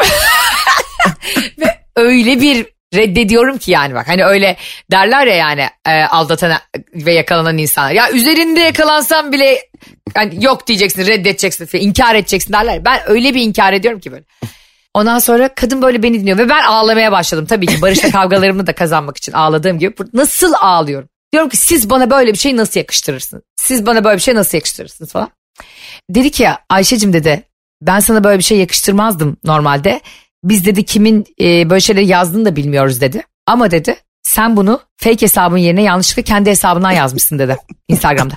öyle 1.97 2.41
bir 2.41 2.67
reddediyorum 2.95 3.59
ki 3.59 3.71
yani 3.71 3.95
bak 3.95 4.09
hani 4.09 4.25
öyle 4.25 4.57
derler 4.91 5.27
ya 5.27 5.35
yani 5.35 5.67
e, 5.89 6.05
aldatan 6.05 6.53
ve 6.95 7.13
yakalanan 7.13 7.59
insanlar. 7.59 7.91
Ya 7.91 8.11
üzerinde 8.11 8.61
yakalansam 8.61 9.33
bile 9.33 9.59
yani 10.17 10.45
yok 10.45 10.67
diyeceksin 10.67 11.07
reddedeceksin 11.07 11.79
inkar 11.79 12.15
edeceksin 12.15 12.53
derler. 12.53 12.85
Ben 12.85 13.01
öyle 13.07 13.35
bir 13.35 13.43
inkar 13.43 13.73
ediyorum 13.73 14.01
ki 14.01 14.13
böyle. 14.13 14.25
Ondan 14.95 15.19
sonra 15.19 15.55
kadın 15.55 15.83
böyle 15.83 16.03
beni 16.03 16.21
dinliyor 16.21 16.39
ve 16.39 16.49
ben 16.49 16.63
ağlamaya 16.63 17.13
başladım. 17.13 17.47
Tabii 17.47 17.67
ki 17.67 17.83
barışla 17.83 18.11
kavgalarımı 18.11 18.67
da 18.67 18.75
kazanmak 18.75 19.17
için 19.17 19.33
ağladığım 19.33 19.79
gibi. 19.79 19.95
Nasıl 20.13 20.53
ağlıyorum? 20.61 21.09
Diyorum 21.33 21.51
ki 21.51 21.57
siz 21.57 21.91
bana 21.91 22.11
böyle 22.11 22.33
bir 22.33 22.39
şey 22.39 22.57
nasıl 22.57 22.81
yakıştırırsınız? 22.81 23.43
Siz 23.57 23.87
bana 23.87 24.05
böyle 24.05 24.17
bir 24.17 24.23
şey 24.23 24.35
nasıl 24.35 24.59
yakıştırırsınız 24.59 25.13
falan. 25.13 25.31
Dedi 26.11 26.31
ki 26.31 26.49
Ayşe'cim 26.69 27.13
dedi 27.13 27.43
ben 27.87 28.01
sana 28.01 28.25
böyle 28.25 28.39
bir 28.39 28.45
şey 28.45 28.59
yakıştırmazdım 28.59 29.37
normalde. 29.45 30.01
Biz 30.45 30.65
dedi 30.67 30.85
kimin 30.85 31.25
e, 31.41 31.71
böyle 31.71 31.81
şeyleri 31.81 32.07
yazdığını 32.07 32.45
da 32.45 32.57
bilmiyoruz 32.57 33.01
dedi. 33.01 33.23
Ama 33.47 33.71
dedi 33.71 33.97
sen 34.23 34.57
bunu 34.57 34.81
fake 34.97 35.23
hesabın 35.23 35.57
yerine 35.57 35.83
yanlışlıkla 35.83 36.23
kendi 36.23 36.51
hesabından 36.51 36.91
yazmışsın 36.91 37.39
dedi 37.39 37.57
Instagram'da. 37.89 38.35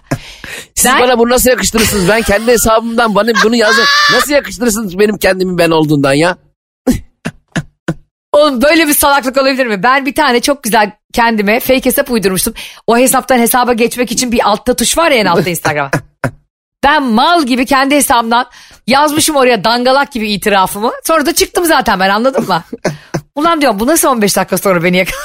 Siz 0.76 0.86
Ben- 0.86 1.02
bana 1.02 1.20
bunu 1.20 1.30
nasıl 1.30 1.50
yakıştırırsınız? 1.50 2.08
Ben 2.08 2.22
kendi 2.22 2.52
hesabımdan 2.52 3.16
bana 3.16 3.32
bunu 3.44 3.56
yazdım. 3.56 3.86
Nasıl 4.14 4.34
yakıştırırsınız 4.34 5.00
benim 5.00 5.18
kendimin 5.18 5.58
ben 5.58 5.72
olduğundan 5.72 6.14
ya? 6.14 6.38
Oğlum 8.32 8.62
böyle 8.62 8.88
bir 8.88 8.94
salaklık 8.94 9.38
olabilir 9.38 9.66
mi? 9.66 9.84
Ben 9.84 10.06
bir 10.06 10.16
tane 10.16 10.40
çok 10.40 10.64
güzel 10.64 10.92
kendime 11.14 11.60
fake 11.60 11.86
hesap 11.86 12.12
uydurmuştum. 12.12 12.54
O 12.88 12.98
hesaptan 12.98 13.40
hesaba 13.40 13.74
geçmek 13.74 14.12
için 14.12 14.32
bir 14.32 14.50
altta 14.50 14.76
tuş 14.76 14.98
var 14.98 15.12
ya 15.12 15.18
en 15.18 15.26
altta 15.26 15.50
Instagram'a. 15.50 15.92
Ben 16.84 17.04
mal 17.04 17.46
gibi 17.46 17.66
kendi 17.66 17.96
hesabımdan 17.96 18.46
yazmışım 18.88 19.36
oraya 19.36 19.64
dangalak 19.64 20.12
gibi 20.12 20.32
itirafımı. 20.32 20.92
Sonra 21.04 21.26
da 21.26 21.34
çıktım 21.36 21.66
zaten 21.66 22.00
ben 22.00 22.10
anladın 22.10 22.48
mı? 22.48 22.64
Ulan 23.36 23.62
diyorum 23.62 23.80
bu 23.80 23.88
nasıl 23.88 24.08
15 24.08 24.38
dakika 24.38 24.58
sonra 24.58 24.84
beni 24.84 24.98
yakaladı? 24.98 25.24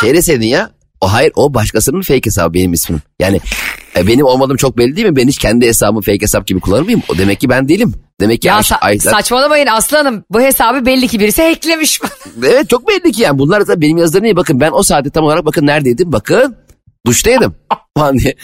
Şey 0.00 0.14
deseydin 0.14 0.46
ya. 0.46 0.70
O 1.00 1.12
hayır 1.12 1.32
o 1.34 1.54
başkasının 1.54 2.02
fake 2.02 2.26
hesabı 2.26 2.54
benim 2.54 2.72
ismim. 2.72 3.00
Yani 3.18 3.40
e, 3.96 4.06
benim 4.06 4.26
olmadığım 4.26 4.56
çok 4.56 4.78
belli 4.78 4.96
değil 4.96 5.06
mi? 5.08 5.16
Ben 5.16 5.28
hiç 5.28 5.38
kendi 5.38 5.66
hesabımı 5.66 6.00
fake 6.00 6.20
hesap 6.20 6.46
gibi 6.46 6.60
kullanır 6.60 6.82
mıyım? 6.82 7.02
O 7.08 7.18
demek 7.18 7.40
ki 7.40 7.48
ben 7.48 7.68
değilim. 7.68 7.94
Demek 8.20 8.42
ki 8.42 8.48
Ya 8.48 8.58
sa- 8.58 8.78
Ayşe- 8.78 9.10
saçmalamayın 9.10 9.66
aslanım. 9.66 10.24
Bu 10.30 10.40
hesabı 10.40 10.86
belli 10.86 11.08
ki 11.08 11.20
birisi 11.20 11.42
hacklemiş. 11.42 12.00
Evet 12.44 12.70
çok 12.70 12.88
belli 12.88 13.12
ki 13.12 13.22
yani. 13.22 13.38
Bunlar 13.38 13.68
da 13.68 13.80
benim 13.80 13.96
yazılarım 13.96 14.24
iyi. 14.24 14.36
Bakın 14.36 14.60
ben 14.60 14.70
o 14.72 14.82
saatte 14.82 15.10
tam 15.10 15.24
olarak 15.24 15.44
bakın 15.44 15.66
neredeydim. 15.66 16.12
Bakın 16.12 16.56
duştaydım. 17.06 17.54
Diye. 18.18 18.34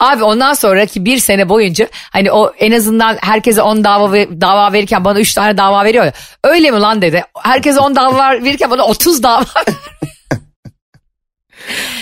Abi 0.00 0.24
ondan 0.24 0.54
sonraki 0.54 1.04
bir 1.04 1.18
sene 1.18 1.48
boyunca 1.48 1.88
hani 2.10 2.32
o 2.32 2.52
en 2.58 2.72
azından 2.72 3.18
herkese 3.20 3.62
10 3.62 3.84
dava 3.84 4.12
dava 4.40 4.72
verirken 4.72 5.04
bana 5.04 5.20
3 5.20 5.34
tane 5.34 5.56
dava 5.56 5.84
veriyor 5.84 6.04
ya. 6.04 6.12
Öyle 6.44 6.70
mi 6.70 6.80
lan 6.80 7.02
dedi. 7.02 7.24
Herkese 7.42 7.80
10 7.80 7.96
dava 7.96 8.30
verirken 8.30 8.70
bana 8.70 8.84
30 8.84 9.22
dava 9.22 9.44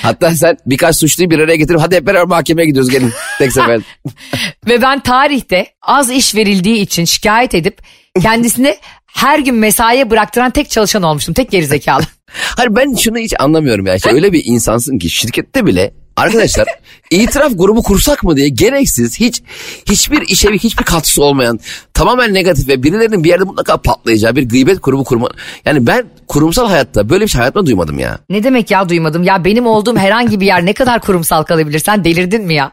Hatta 0.02 0.30
sen 0.30 0.56
birkaç 0.66 0.96
suçluyu 0.96 1.30
bir 1.30 1.38
araya 1.38 1.56
getirip 1.56 1.80
hadi 1.80 1.96
hep 1.96 2.06
beraber 2.06 2.24
mahkemeye 2.24 2.66
gidiyoruz 2.66 2.90
gelin 2.90 3.12
tek 3.38 3.52
sefer. 3.52 3.80
Ve 4.68 4.82
ben 4.82 5.00
tarihte 5.00 5.66
az 5.82 6.10
iş 6.10 6.34
verildiği 6.34 6.76
için 6.76 7.04
şikayet 7.04 7.54
edip 7.54 7.82
kendisini 8.22 8.76
her 9.06 9.38
gün 9.38 9.54
mesaiye 9.54 10.10
bıraktıran 10.10 10.50
tek 10.50 10.70
çalışan 10.70 11.02
olmuştum. 11.02 11.34
Tek 11.34 11.50
gerizekalı. 11.50 12.02
Hayır 12.56 12.76
ben 12.76 12.94
şunu 12.94 13.18
hiç 13.18 13.34
anlamıyorum 13.38 13.86
ya. 13.86 13.94
İşte 13.94 14.12
öyle 14.12 14.32
bir 14.32 14.42
insansın 14.44 14.98
ki 14.98 15.10
şirkette 15.10 15.66
bile 15.66 15.94
arkadaşlar 16.16 16.68
itiraf 17.10 17.52
grubu 17.54 17.82
kursak 17.82 18.22
mı 18.22 18.36
diye 18.36 18.48
gereksiz 18.48 19.20
hiç 19.20 19.42
hiçbir 19.88 20.28
işe 20.28 20.50
hiçbir 20.50 20.84
katkısı 20.84 21.22
olmayan 21.22 21.60
tamamen 21.94 22.34
negatif 22.34 22.68
ve 22.68 22.82
birilerinin 22.82 23.24
bir 23.24 23.28
yerde 23.28 23.44
mutlaka 23.44 23.76
patlayacağı 23.76 24.36
bir 24.36 24.48
gıybet 24.48 24.82
grubu 24.82 25.04
kurma. 25.04 25.28
Yani 25.64 25.86
ben 25.86 26.04
kurumsal 26.28 26.68
hayatta 26.68 27.08
böyle 27.08 27.24
bir 27.24 27.30
şey 27.30 27.38
hayatımda 27.38 27.66
duymadım 27.66 27.98
ya. 27.98 28.18
Ne 28.30 28.42
demek 28.42 28.70
ya 28.70 28.88
duymadım? 28.88 29.22
Ya 29.22 29.44
benim 29.44 29.66
olduğum 29.66 29.96
herhangi 29.96 30.40
bir 30.40 30.46
yer 30.46 30.66
ne 30.66 30.72
kadar 30.72 31.00
kurumsal 31.00 31.42
kalabilir? 31.42 31.78
Sen 31.78 32.04
delirdin 32.04 32.44
mi 32.44 32.54
ya? 32.54 32.72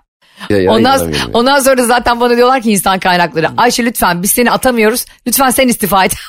Ya, 0.49 0.57
ya, 0.57 0.71
Ondan, 0.71 1.09
ya. 1.09 1.17
ondan 1.33 1.59
sonra 1.59 1.85
zaten 1.85 2.19
bana 2.19 2.37
diyorlar 2.37 2.61
ki 2.61 2.71
insan 2.71 2.99
kaynakları. 2.99 3.49
Ayşe 3.57 3.85
lütfen 3.85 4.23
biz 4.23 4.31
seni 4.31 4.51
atamıyoruz. 4.51 5.05
Lütfen 5.27 5.49
sen 5.49 5.67
istifa 5.67 6.05
et. 6.05 6.15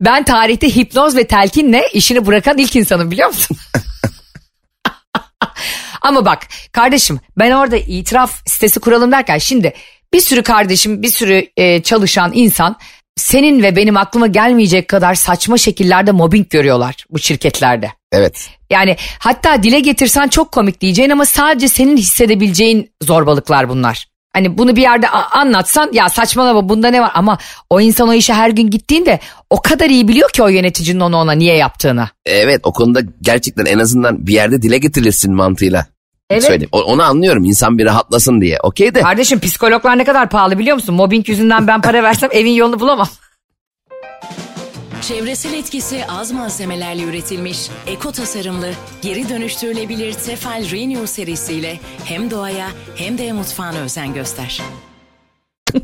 ben 0.00 0.24
tarihte 0.24 0.76
hipnoz 0.76 1.16
ve 1.16 1.26
telkinle 1.26 1.82
işini 1.92 2.26
bırakan 2.26 2.58
ilk 2.58 2.76
insanım 2.76 3.10
biliyor 3.10 3.28
musun? 3.28 3.56
Ama 6.02 6.24
bak 6.24 6.46
kardeşim 6.72 7.20
ben 7.38 7.50
orada 7.50 7.76
itiraf 7.76 8.32
sitesi 8.46 8.80
kuralım 8.80 9.12
derken 9.12 9.38
şimdi 9.38 9.72
bir 10.12 10.20
sürü 10.20 10.42
kardeşim 10.42 11.02
bir 11.02 11.08
sürü 11.08 11.46
e, 11.56 11.82
çalışan 11.82 12.30
insan 12.34 12.76
senin 13.16 13.62
ve 13.62 13.76
benim 13.76 13.96
aklıma 13.96 14.26
gelmeyecek 14.26 14.88
kadar 14.88 15.14
saçma 15.14 15.58
şekillerde 15.58 16.12
mobbing 16.12 16.50
görüyorlar 16.50 17.06
bu 17.10 17.18
şirketlerde. 17.18 17.92
Evet. 18.12 18.50
Yani 18.70 18.96
hatta 19.18 19.62
dile 19.62 19.80
getirsen 19.80 20.28
çok 20.28 20.52
komik 20.52 20.80
diyeceğin 20.80 21.10
ama 21.10 21.26
sadece 21.26 21.68
senin 21.68 21.96
hissedebileceğin 21.96 22.90
zorbalıklar 23.02 23.68
bunlar. 23.68 24.07
Hani 24.32 24.58
bunu 24.58 24.76
bir 24.76 24.82
yerde 24.82 25.08
anlatsan 25.08 25.90
ya 25.92 26.08
saçmalama 26.08 26.68
bunda 26.68 26.88
ne 26.88 27.00
var 27.00 27.10
ama 27.14 27.38
o 27.70 27.80
insan 27.80 28.08
o 28.08 28.12
işe 28.12 28.34
her 28.34 28.50
gün 28.50 28.70
gittiğinde 28.70 29.20
o 29.50 29.62
kadar 29.62 29.90
iyi 29.90 30.08
biliyor 30.08 30.30
ki 30.30 30.42
o 30.42 30.48
yöneticinin 30.48 31.00
onu 31.00 31.16
ona 31.16 31.32
niye 31.32 31.56
yaptığını. 31.56 32.08
Evet 32.26 32.60
o 32.62 32.72
konuda 32.72 33.00
gerçekten 33.22 33.64
en 33.64 33.78
azından 33.78 34.26
bir 34.26 34.32
yerde 34.32 34.62
dile 34.62 34.78
getirilsin 34.78 35.34
mantığıyla. 35.34 35.86
Evet. 36.30 36.44
Söyleyeyim. 36.44 36.70
Onu 36.72 37.02
anlıyorum 37.02 37.44
insan 37.44 37.78
bir 37.78 37.84
rahatlasın 37.84 38.40
diye. 38.40 38.58
Okey 38.62 38.94
de. 38.94 39.00
Kardeşim 39.00 39.40
psikologlar 39.40 39.98
ne 39.98 40.04
kadar 40.04 40.28
pahalı 40.28 40.58
biliyor 40.58 40.76
musun? 40.76 40.94
Mobbing 40.94 41.28
yüzünden 41.28 41.66
ben 41.66 41.80
para 41.80 42.02
versem 42.02 42.30
evin 42.32 42.52
yolunu 42.52 42.80
bulamam. 42.80 43.08
Çevresel 45.02 45.54
etkisi 45.54 46.06
az 46.08 46.32
malzemelerle 46.32 47.02
üretilmiş, 47.02 47.70
eko 47.86 48.12
tasarımlı, 48.12 48.70
geri 49.02 49.28
dönüştürülebilir 49.28 50.12
Tefal 50.12 50.70
Renew 50.70 51.06
serisiyle 51.06 51.80
hem 52.04 52.30
doğaya 52.30 52.68
hem 52.96 53.18
de 53.18 53.32
mutfağına 53.32 53.78
özen 53.78 54.14
göster. 54.14 54.62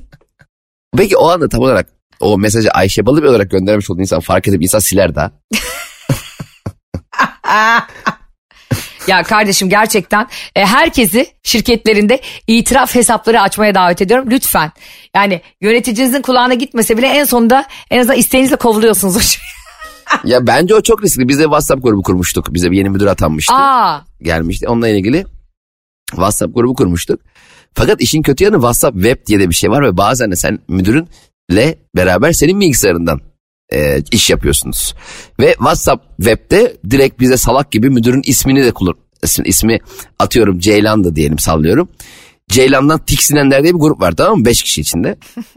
Peki 0.96 1.16
o 1.16 1.28
anda 1.28 1.48
tam 1.48 1.60
olarak 1.60 1.88
o 2.20 2.38
mesajı 2.38 2.70
Ayşe 2.70 3.06
Balıbey 3.06 3.28
olarak 3.28 3.50
göndermiş 3.50 3.90
olduğu 3.90 4.00
insan 4.00 4.20
fark 4.20 4.48
edip 4.48 4.62
insan 4.62 4.78
siler 4.78 5.14
daha. 5.14 5.30
Ya 9.08 9.22
kardeşim 9.22 9.68
gerçekten 9.68 10.26
e, 10.56 10.66
herkesi 10.66 11.26
şirketlerinde 11.42 12.20
itiraf 12.46 12.94
hesapları 12.94 13.40
açmaya 13.40 13.74
davet 13.74 14.02
ediyorum. 14.02 14.28
Lütfen. 14.30 14.72
Yani 15.14 15.40
yöneticinizin 15.60 16.22
kulağına 16.22 16.54
gitmese 16.54 16.98
bile 16.98 17.06
en 17.06 17.24
sonunda 17.24 17.64
en 17.90 17.98
azından 18.00 18.18
isteğinizle 18.18 18.56
kovuluyorsunuz. 18.56 19.16
o 19.16 19.20
ya 20.28 20.46
bence 20.46 20.74
o 20.74 20.82
çok 20.82 21.02
riskli. 21.02 21.28
Biz 21.28 21.38
de 21.38 21.42
WhatsApp 21.42 21.82
grubu 21.82 22.02
kurmuştuk. 22.02 22.54
Bize 22.54 22.70
bir 22.70 22.76
yeni 22.76 22.90
müdür 22.90 23.06
atanmıştı. 23.06 23.54
Aa, 23.54 24.00
Gelmişti. 24.22 24.68
Onunla 24.68 24.88
ilgili 24.88 25.24
WhatsApp 26.10 26.54
grubu 26.54 26.74
kurmuştuk. 26.74 27.20
Fakat 27.74 28.00
işin 28.00 28.22
kötü 28.22 28.44
yanı 28.44 28.54
WhatsApp 28.54 28.94
web 28.94 29.26
diye 29.26 29.40
de 29.40 29.48
bir 29.50 29.54
şey 29.54 29.70
var 29.70 29.82
ve 29.82 29.96
bazen 29.96 30.30
de 30.30 30.36
sen 30.36 30.58
müdürünle 30.68 31.78
beraber 31.96 32.32
senin 32.32 32.60
bilgisayarından 32.60 33.20
e, 33.74 34.02
iş 34.12 34.30
yapıyorsunuz. 34.30 34.94
Ve 35.40 35.52
WhatsApp 35.52 36.16
web'de 36.16 36.76
direkt 36.90 37.20
bize 37.20 37.36
salak 37.36 37.72
gibi 37.72 37.90
müdürün 37.90 38.22
ismini 38.24 38.64
de 38.64 38.70
kullan. 38.72 38.94
ismi- 39.22 39.80
atıyorum 40.18 40.58
Ceylan'dı 40.58 41.16
diyelim 41.16 41.38
sallıyorum. 41.38 41.88
Ceylan'dan 42.48 42.98
tiksinenler 42.98 43.62
diye 43.62 43.74
bir 43.74 43.78
grup 43.78 44.00
var 44.00 44.12
tamam 44.12 44.38
mı? 44.38 44.44
Beş 44.44 44.62
kişi 44.62 44.80
içinde. 44.80 45.16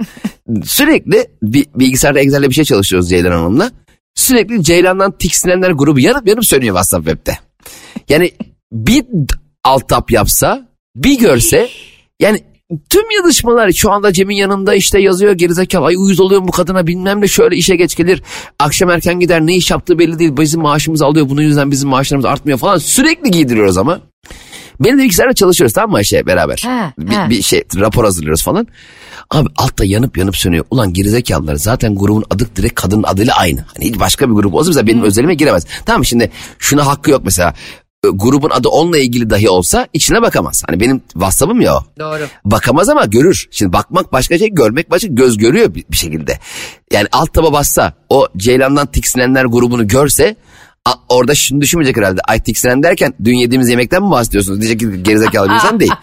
Sürekli 0.63 1.27
bir, 1.43 1.65
bilgisayarda 1.75 2.19
Excel'de 2.19 2.49
bir 2.49 2.55
şey 2.55 2.63
çalışıyoruz 2.65 3.09
Ceylan 3.09 3.31
Hanım'la. 3.31 3.71
Sürekli 4.15 4.63
Ceylan'dan 4.63 5.11
tiksinenler 5.11 5.71
grubu 5.71 5.99
yanıp 5.99 6.27
yanıp 6.27 6.45
sönüyor 6.45 6.75
WhatsApp 6.75 7.05
web'de. 7.05 7.37
Yani 8.09 8.31
bir 8.71 9.05
alt 9.63 9.89
tap 9.89 10.11
yapsa 10.11 10.67
bir 10.95 11.19
görse 11.19 11.69
yani 12.19 12.43
tüm 12.89 13.11
yazışmalar 13.11 13.71
şu 13.71 13.91
anda 13.91 14.13
Cem'in 14.13 14.35
yanında 14.35 14.75
işte 14.75 14.99
yazıyor 14.99 15.33
gerizekalı 15.33 15.85
ay 15.85 15.95
uyuz 15.97 16.19
oluyorum 16.19 16.47
bu 16.47 16.51
kadına 16.51 16.87
bilmem 16.87 17.21
ne 17.21 17.27
şöyle 17.27 17.55
işe 17.55 17.75
geç 17.75 17.95
gelir 17.95 18.23
akşam 18.59 18.89
erken 18.89 19.19
gider 19.19 19.41
ne 19.41 19.55
iş 19.55 19.71
yaptığı 19.71 19.99
belli 19.99 20.19
değil 20.19 20.37
bizim 20.37 20.61
maaşımızı 20.61 21.05
alıyor 21.05 21.29
bunun 21.29 21.41
yüzünden 21.41 21.71
bizim 21.71 21.89
maaşlarımız 21.89 22.25
artmıyor 22.25 22.57
falan 22.57 22.77
sürekli 22.77 23.31
giydiriyoruz 23.31 23.77
ama. 23.77 23.99
Benim 24.79 24.97
de 24.97 25.01
bilgisayarda 25.03 25.33
çalışıyoruz 25.33 25.73
tamam 25.73 25.91
mı 25.91 25.97
Ayşe 25.97 26.25
beraber 26.25 26.61
Ha, 26.65 26.93
bir, 26.97 27.13
ha. 27.13 27.29
bir 27.29 27.41
şey 27.41 27.63
rapor 27.75 28.03
hazırlıyoruz 28.03 28.43
falan. 28.43 28.67
Abi 29.29 29.49
altta 29.57 29.85
yanıp 29.85 30.17
yanıp 30.17 30.37
sönüyor. 30.37 30.65
Ulan 30.71 30.93
gerizekalılar 30.93 31.55
zaten 31.55 31.95
grubun 31.95 32.23
adı 32.29 32.47
direkt 32.55 32.75
kadının 32.81 33.03
adıyla 33.03 33.35
aynı. 33.35 33.65
Hani 33.77 33.99
başka 33.99 34.29
bir 34.29 34.33
grup 34.33 34.53
olsa 34.53 34.69
mesela 34.69 34.87
benim 34.87 35.03
özelime 35.03 35.33
giremez. 35.33 35.65
Tamam 35.85 36.05
şimdi 36.05 36.31
şuna 36.59 36.85
hakkı 36.87 37.11
yok 37.11 37.21
mesela. 37.25 37.53
E, 38.05 38.07
Grubun 38.13 38.49
adı 38.49 38.67
onunla 38.67 38.97
ilgili 38.97 39.29
dahi 39.29 39.49
olsa 39.49 39.87
içine 39.93 40.21
bakamaz. 40.21 40.63
Hani 40.67 40.79
benim 40.79 40.99
WhatsApp'ım 41.13 41.61
ya 41.61 41.75
o. 41.77 41.83
Doğru. 41.99 42.27
Bakamaz 42.45 42.89
ama 42.89 43.05
görür. 43.05 43.47
Şimdi 43.51 43.73
bakmak 43.73 44.13
başka 44.13 44.37
şey, 44.37 44.49
görmek 44.51 44.91
başka. 44.91 45.07
Göz 45.11 45.37
görüyor 45.37 45.75
bir, 45.75 45.85
bir 45.91 45.97
şekilde. 45.97 46.39
Yani 46.91 47.07
alt 47.11 47.33
taba 47.33 47.53
bassa 47.53 47.93
o 48.09 48.27
Ceylan'dan 48.37 48.87
tiksinenler 48.87 49.45
grubunu 49.45 49.87
görse 49.87 50.35
a- 50.85 50.93
orada 51.09 51.35
şunu 51.35 51.61
düşünmeyecek 51.61 51.97
herhalde. 51.97 52.21
Ay 52.27 52.43
tiksinen 52.43 52.83
derken 52.83 53.13
dün 53.23 53.35
yediğimiz 53.35 53.69
yemekten 53.69 54.03
mi 54.03 54.11
bahsediyorsunuz? 54.11 54.61
Diyecek 54.61 54.79
ki 54.79 55.03
gerizekalı 55.03 55.49
bir 55.49 55.53
insan 55.53 55.79
değil. 55.79 55.93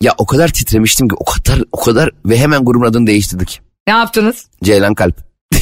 Ya 0.00 0.14
o 0.18 0.26
kadar 0.26 0.48
titremiştim 0.48 1.08
ki 1.08 1.14
o 1.18 1.24
kadar 1.24 1.62
o 1.72 1.80
kadar 1.80 2.10
ve 2.26 2.38
hemen 2.38 2.64
grubun 2.64 2.86
adını 2.86 3.06
değiştirdik. 3.06 3.60
Ne 3.86 3.92
yaptınız? 3.92 4.46
Ceylan 4.64 4.94
Kalp. 4.94 5.16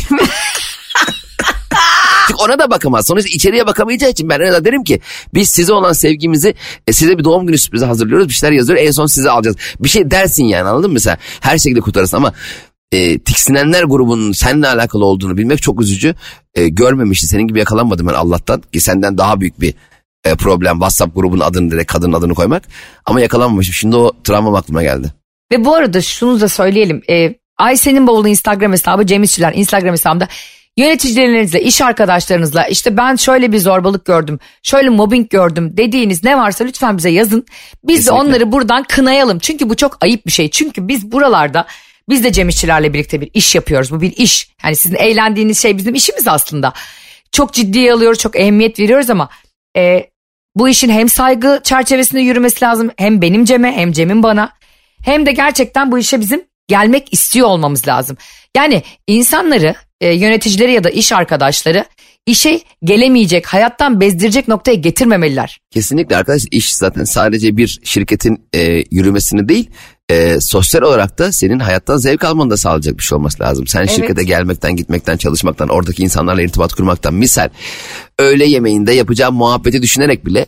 Çünkü 2.37 2.52
ona 2.52 2.59
da 2.59 2.71
bakamaz. 2.71 3.07
Sonuçta 3.07 3.28
içeriye 3.28 3.66
bakamayacağı 3.66 4.11
için 4.11 4.28
ben 4.28 4.40
öyle 4.40 4.64
derim 4.64 4.85
ki 4.85 5.00
biz 5.35 5.50
size 5.50 5.73
olan 5.73 5.93
sevgimizi 5.93 6.55
e, 6.87 6.93
size 6.93 7.19
bir 7.19 7.25
doğum 7.25 7.47
günü 7.47 7.59
sürprizi 7.59 7.85
hazırlıyoruz. 7.85 8.28
Bir 8.28 8.33
şeyler 8.33 8.57
yazıyor 8.57 8.78
en 8.78 8.90
son 8.90 9.07
size 9.07 9.31
alacağız. 9.31 9.57
Bir 9.81 9.88
şey 9.88 10.11
dersin 10.11 10.45
yani 10.45 10.69
anladın 10.69 10.90
mı 10.90 10.95
mesela? 10.95 11.16
Her 11.40 11.59
şekilde 11.59 11.81
kurtarırsın 11.81 12.16
ama 12.16 12.33
e, 12.93 13.19
tiksinenler 13.19 13.85
grubunun 13.85 14.33
seninle 14.33 14.69
alakalı 14.69 15.05
olduğunu 15.05 15.37
bilmek 15.37 15.62
çok 15.62 15.81
üzücü. 15.81 16.14
E, 16.55 16.69
görmemişti. 16.69 17.26
Senin 17.26 17.49
gibi 17.49 17.59
yakalanmadım 17.59 18.07
ben 18.07 18.14
Allah'tan 18.14 18.62
ki 18.73 18.81
senden 18.81 19.19
daha 19.19 19.40
büyük 19.40 19.61
bir 19.61 19.75
e, 20.25 20.35
problem. 20.35 20.73
WhatsApp 20.73 21.14
grubunun 21.14 21.45
adını 21.45 21.71
direkt 21.71 21.93
kadının 21.93 22.12
adını 22.12 22.35
koymak. 22.35 22.62
Ama 23.05 23.21
yakalanmamışım. 23.21 23.75
Şimdi 23.75 23.97
o 23.97 24.12
travmam 24.25 24.55
aklıma 24.55 24.83
geldi. 24.83 25.12
Ve 25.52 25.64
bu 25.64 25.75
arada 25.75 26.02
şunu 26.02 26.40
da 26.40 26.49
söyleyelim. 26.49 27.02
E, 27.11 27.35
Ayşe'nin 27.59 28.07
bavulu 28.07 28.28
Instagram 28.28 28.73
hesabı, 28.73 29.07
Cem 29.07 29.23
İşçiler 29.23 29.52
Instagram 29.55 29.93
hesabında 29.93 30.28
yöneticilerinizle, 30.76 31.62
iş 31.62 31.83
arkadaşlarınızla 31.83 32.66
işte 32.66 32.97
ben 32.97 33.16
şöyle 33.16 33.52
bir 33.52 33.59
zorbalık 33.59 34.04
gördüm, 34.04 34.38
şöyle 34.62 34.88
mobbing 34.88 35.30
gördüm 35.30 35.76
dediğiniz 35.76 36.25
ne 36.25 36.38
varsa 36.38 36.64
lütfen 36.64 36.99
bize 36.99 37.11
yazın. 37.11 37.47
Biz 37.85 37.97
Kesinlikle. 37.97 38.06
de 38.06 38.28
onları 38.28 38.52
buradan 38.52 38.83
kınayalım. 38.83 39.38
Çünkü 39.38 39.68
bu 39.68 39.76
çok 39.76 39.99
ayıp 40.00 40.26
bir 40.26 40.33
şey. 40.33 40.50
Çünkü 40.50 40.88
biz 40.88 41.12
buralarda 41.12 41.66
biz 42.09 42.25
de 42.25 42.33
Cem 42.33 42.49
İşçilerle 42.49 42.92
birlikte 42.92 43.21
bir 43.21 43.30
iş 43.35 43.54
yapıyoruz. 43.54 43.90
Bu 43.90 44.00
bir 44.00 44.12
iş. 44.16 44.50
Yani 44.64 44.76
sizin 44.76 44.97
eğlendiğiniz 44.97 45.62
şey 45.62 45.76
bizim 45.76 45.95
işimiz 45.95 46.28
aslında. 46.28 46.73
Çok 47.33 47.52
ciddiye 47.52 47.92
alıyoruz, 47.92 48.18
çok 48.18 48.37
ehemmiyet 48.37 48.80
veriyoruz 48.80 49.11
ama 49.11 49.28
e, 49.76 50.11
bu 50.56 50.68
işin 50.68 50.90
hem 50.90 51.09
saygı 51.09 51.61
çerçevesinde 51.64 52.21
yürümesi 52.21 52.64
lazım. 52.64 52.90
Hem 52.97 53.23
benim 53.23 53.45
Cem'e 53.45 53.73
hem 53.73 53.92
Cem'in 53.92 54.23
bana. 54.23 54.52
Hem 55.04 55.26
de 55.26 55.33
gerçekten 55.33 55.92
bu 55.92 55.99
işe 55.99 56.21
bizim 56.21 56.45
gelmek 56.68 57.12
istiyor 57.12 57.49
olmamız 57.49 57.88
lazım. 57.88 58.16
Yani 58.56 58.82
insanları, 59.06 59.75
e, 60.00 60.14
yöneticileri 60.14 60.72
ya 60.72 60.84
da 60.84 60.90
iş 60.90 61.12
arkadaşları 61.12 61.84
işe 62.26 62.60
gelemeyecek, 62.84 63.46
hayattan 63.46 64.00
bezdirecek 64.00 64.48
noktaya 64.48 64.75
getirmemeliler. 64.75 65.60
Kesinlikle 65.70 66.16
arkadaş 66.16 66.42
iş 66.50 66.75
zaten 66.75 67.04
sadece 67.04 67.56
bir 67.56 67.80
şirketin 67.84 68.48
e, 68.54 68.84
yürümesini 68.90 69.48
değil 69.48 69.70
e, 70.10 70.40
sosyal 70.40 70.82
olarak 70.82 71.18
da 71.18 71.32
senin 71.32 71.58
hayattan 71.58 71.96
zevk 71.96 72.25
almanı 72.25 72.50
da 72.50 72.56
sağlayacak 72.56 72.98
bir 72.98 73.02
şey 73.02 73.16
olması 73.16 73.42
lazım. 73.42 73.66
Sen 73.66 73.86
şirkete 73.86 74.25
gelmekten 74.25 74.76
gitmekten 74.76 75.16
çalışmaktan 75.16 75.68
oradaki 75.68 76.02
insanlarla 76.02 76.42
irtibat 76.42 76.72
kurmaktan 76.72 77.14
misal 77.14 77.48
öğle 78.18 78.44
yemeğinde 78.46 78.92
yapacağın 78.92 79.34
muhabbeti 79.34 79.82
düşünerek 79.82 80.26
bile 80.26 80.46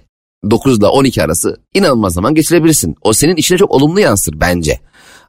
9 0.50 0.78
ile 0.78 0.86
12 0.86 1.22
arası 1.22 1.56
inanılmaz 1.74 2.14
zaman 2.14 2.34
geçirebilirsin. 2.34 2.94
O 3.02 3.12
senin 3.12 3.36
işine 3.36 3.58
çok 3.58 3.70
olumlu 3.70 4.00
yansır 4.00 4.40
bence. 4.40 4.80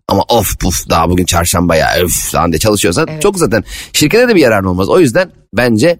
Ama 0.09 0.23
of 0.29 0.59
puf 0.59 0.89
daha 0.89 1.09
bugün 1.09 1.25
çarşamba 1.25 1.75
ya 1.75 1.87
öf 2.01 2.11
falan 2.11 2.51
diye 2.51 2.59
çalışıyorsan 2.59 3.09
çok 3.21 3.37
zaten 3.39 3.63
şirkete 3.93 4.27
de 4.27 4.35
bir 4.35 4.41
yararın 4.41 4.65
olmaz. 4.65 4.89
O 4.89 4.99
yüzden 4.99 5.31
bence 5.53 5.99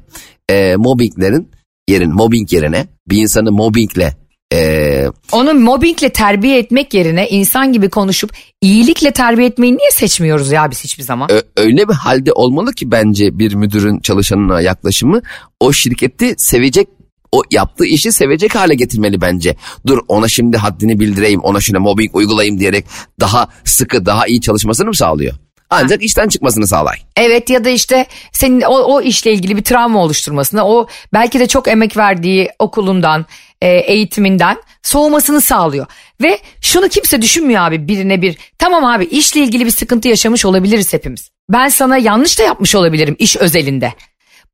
e, 0.50 0.76
mobbinglerin 0.76 1.52
yerin 1.88 2.14
mobbing 2.14 2.54
yerine 2.54 2.88
bir 3.08 3.18
insanı 3.18 3.52
mobbingle 3.52 4.16
e, 4.54 5.08
Onu 5.32 5.54
mobbingle 5.54 6.10
terbiye 6.10 6.60
etmek 6.60 6.94
yerine 6.94 7.30
insan 7.30 7.74
gibi 7.74 7.90
konuşup 7.90 8.32
iyilikle 8.62 9.12
terbiye 9.12 9.48
etmeyi 9.48 9.78
niye 9.78 9.92
seçmiyoruz 9.92 10.52
ya 10.52 10.72
biz 10.72 10.84
hiçbir 10.84 11.04
zaman? 11.04 11.30
öyle 11.58 11.90
bir 11.90 11.94
halde 11.94 12.34
olmalı 12.34 12.74
ki 12.74 12.92
bence 12.92 13.40
bir 13.40 13.54
müdürün 13.54 14.00
çalışanına 14.00 14.62
yaklaşımı 14.62 15.22
o 15.60 15.74
şirketi 15.74 16.34
sevecek 16.38 16.88
o 17.32 17.44
yaptığı 17.52 17.86
işi 17.86 18.12
sevecek 18.12 18.56
hale 18.56 18.76
getirmeli 18.76 19.22
bence. 19.22 19.56
Dur 19.88 20.00
ona 20.08 20.28
şimdi 20.28 20.58
haddini 20.58 21.00
bildireyim 21.00 21.40
ona 21.42 21.60
şuna 21.60 21.80
mobbing 21.80 22.16
uygulayayım 22.16 22.60
diyerek 22.60 22.86
daha 23.20 23.48
sıkı 23.64 24.06
daha 24.06 24.28
iyi 24.28 24.42
çalışmasını 24.42 24.88
mı 24.88 24.96
sağlıyor? 24.96 25.34
Ancak 25.70 26.04
işten 26.04 26.28
çıkmasını 26.28 26.68
sağlay. 26.68 26.98
Evet 27.18 27.50
ya 27.50 27.66
da 27.66 27.70
işte 27.70 28.06
senin 28.32 28.62
o, 28.62 28.76
o 28.76 29.02
işle 29.02 29.34
ilgili 29.34 29.58
bir 29.58 29.64
travma 29.64 30.04
oluşturmasına 30.04 30.68
o 30.68 30.88
belki 31.14 31.40
de 31.40 31.48
çok 31.48 31.68
emek 31.68 31.98
verdiği 31.98 32.50
okulundan 32.60 33.26
e, 33.62 33.68
eğitiminden 33.70 34.58
soğumasını 34.84 35.42
sağlıyor. 35.42 35.86
Ve 36.22 36.40
şunu 36.62 36.90
kimse 36.90 37.22
düşünmüyor 37.22 37.62
abi 37.62 37.88
birine 37.88 38.22
bir 38.22 38.38
tamam 38.58 38.86
abi 38.86 39.06
işle 39.06 39.42
ilgili 39.42 39.66
bir 39.66 39.72
sıkıntı 39.72 40.08
yaşamış 40.08 40.46
olabiliriz 40.46 40.94
hepimiz. 40.94 41.30
Ben 41.50 41.70
sana 41.70 41.98
yanlış 41.98 42.40
da 42.40 42.44
yapmış 42.44 42.76
olabilirim 42.76 43.16
iş 43.20 43.38
özelinde. 43.38 43.94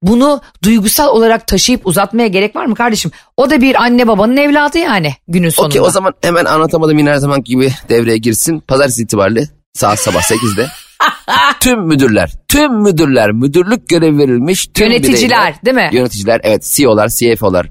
Bunu 0.01 0.41
duygusal 0.63 1.07
olarak 1.07 1.47
taşıyıp 1.47 1.87
uzatmaya 1.87 2.27
gerek 2.27 2.55
var 2.55 2.65
mı 2.65 2.75
kardeşim? 2.75 3.11
O 3.37 3.49
da 3.49 3.61
bir 3.61 3.75
anne 3.83 4.07
babanın 4.07 4.37
evladı 4.37 4.77
yani 4.77 5.13
günün 5.27 5.49
sonunda. 5.49 5.69
Okey 5.71 5.81
o 5.81 5.89
zaman 5.89 6.13
hemen 6.21 6.45
anlatamadım 6.45 6.97
yine 6.97 7.09
her 7.09 7.15
zaman 7.17 7.43
gibi 7.43 7.71
devreye 7.89 8.17
girsin. 8.17 8.59
Pazartesi 8.59 9.01
itibariyle 9.01 9.47
saat 9.73 9.99
sabah 9.99 10.21
8'de. 10.21 10.67
tüm 11.59 11.87
müdürler, 11.87 12.31
tüm 12.47 12.81
müdürler, 12.81 13.31
müdürlük 13.31 13.89
görevi 13.89 14.17
verilmiş. 14.17 14.67
Tüm 14.73 14.87
Yöneticiler, 14.87 15.51
bireyler- 15.51 15.65
değil 15.65 15.75
mi? 15.75 15.89
Yöneticiler 15.93 16.41
evet 16.43 16.63
CEO'lar, 16.75 17.09
CFO'lar, 17.09 17.67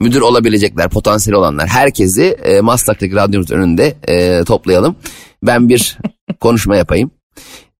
müdür 0.00 0.20
olabilecekler, 0.20 0.88
potansiyeli 0.88 1.36
olanlar. 1.38 1.68
Herkesi 1.68 2.22
e, 2.24 2.60
Maslak'taki 2.60 3.14
radyomuz 3.14 3.50
önünde 3.50 3.94
e, 4.08 4.44
toplayalım. 4.44 4.96
Ben 5.42 5.68
bir 5.68 5.98
konuşma 6.40 6.76
yapayım. 6.76 7.10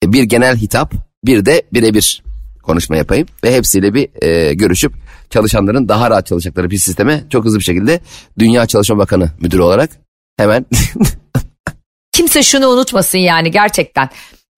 E, 0.04 0.12
bir 0.12 0.22
genel 0.22 0.56
hitap, 0.56 0.92
bir 1.24 1.44
de 1.46 1.62
birebir 1.72 2.23
konuşma 2.64 2.96
yapayım. 2.96 3.26
Ve 3.44 3.54
hepsiyle 3.54 3.94
bir 3.94 4.22
e, 4.22 4.54
görüşüp 4.54 4.92
çalışanların 5.30 5.88
daha 5.88 6.10
rahat 6.10 6.26
çalışacakları 6.26 6.70
bir 6.70 6.78
sisteme 6.78 7.24
çok 7.30 7.44
hızlı 7.44 7.58
bir 7.58 7.64
şekilde 7.64 8.00
Dünya 8.38 8.66
Çalışma 8.66 8.98
Bakanı 8.98 9.30
müdürü 9.40 9.62
olarak 9.62 9.90
hemen 10.36 10.66
Kimse 12.12 12.42
şunu 12.42 12.68
unutmasın 12.68 13.18
yani 13.18 13.50
gerçekten. 13.50 14.10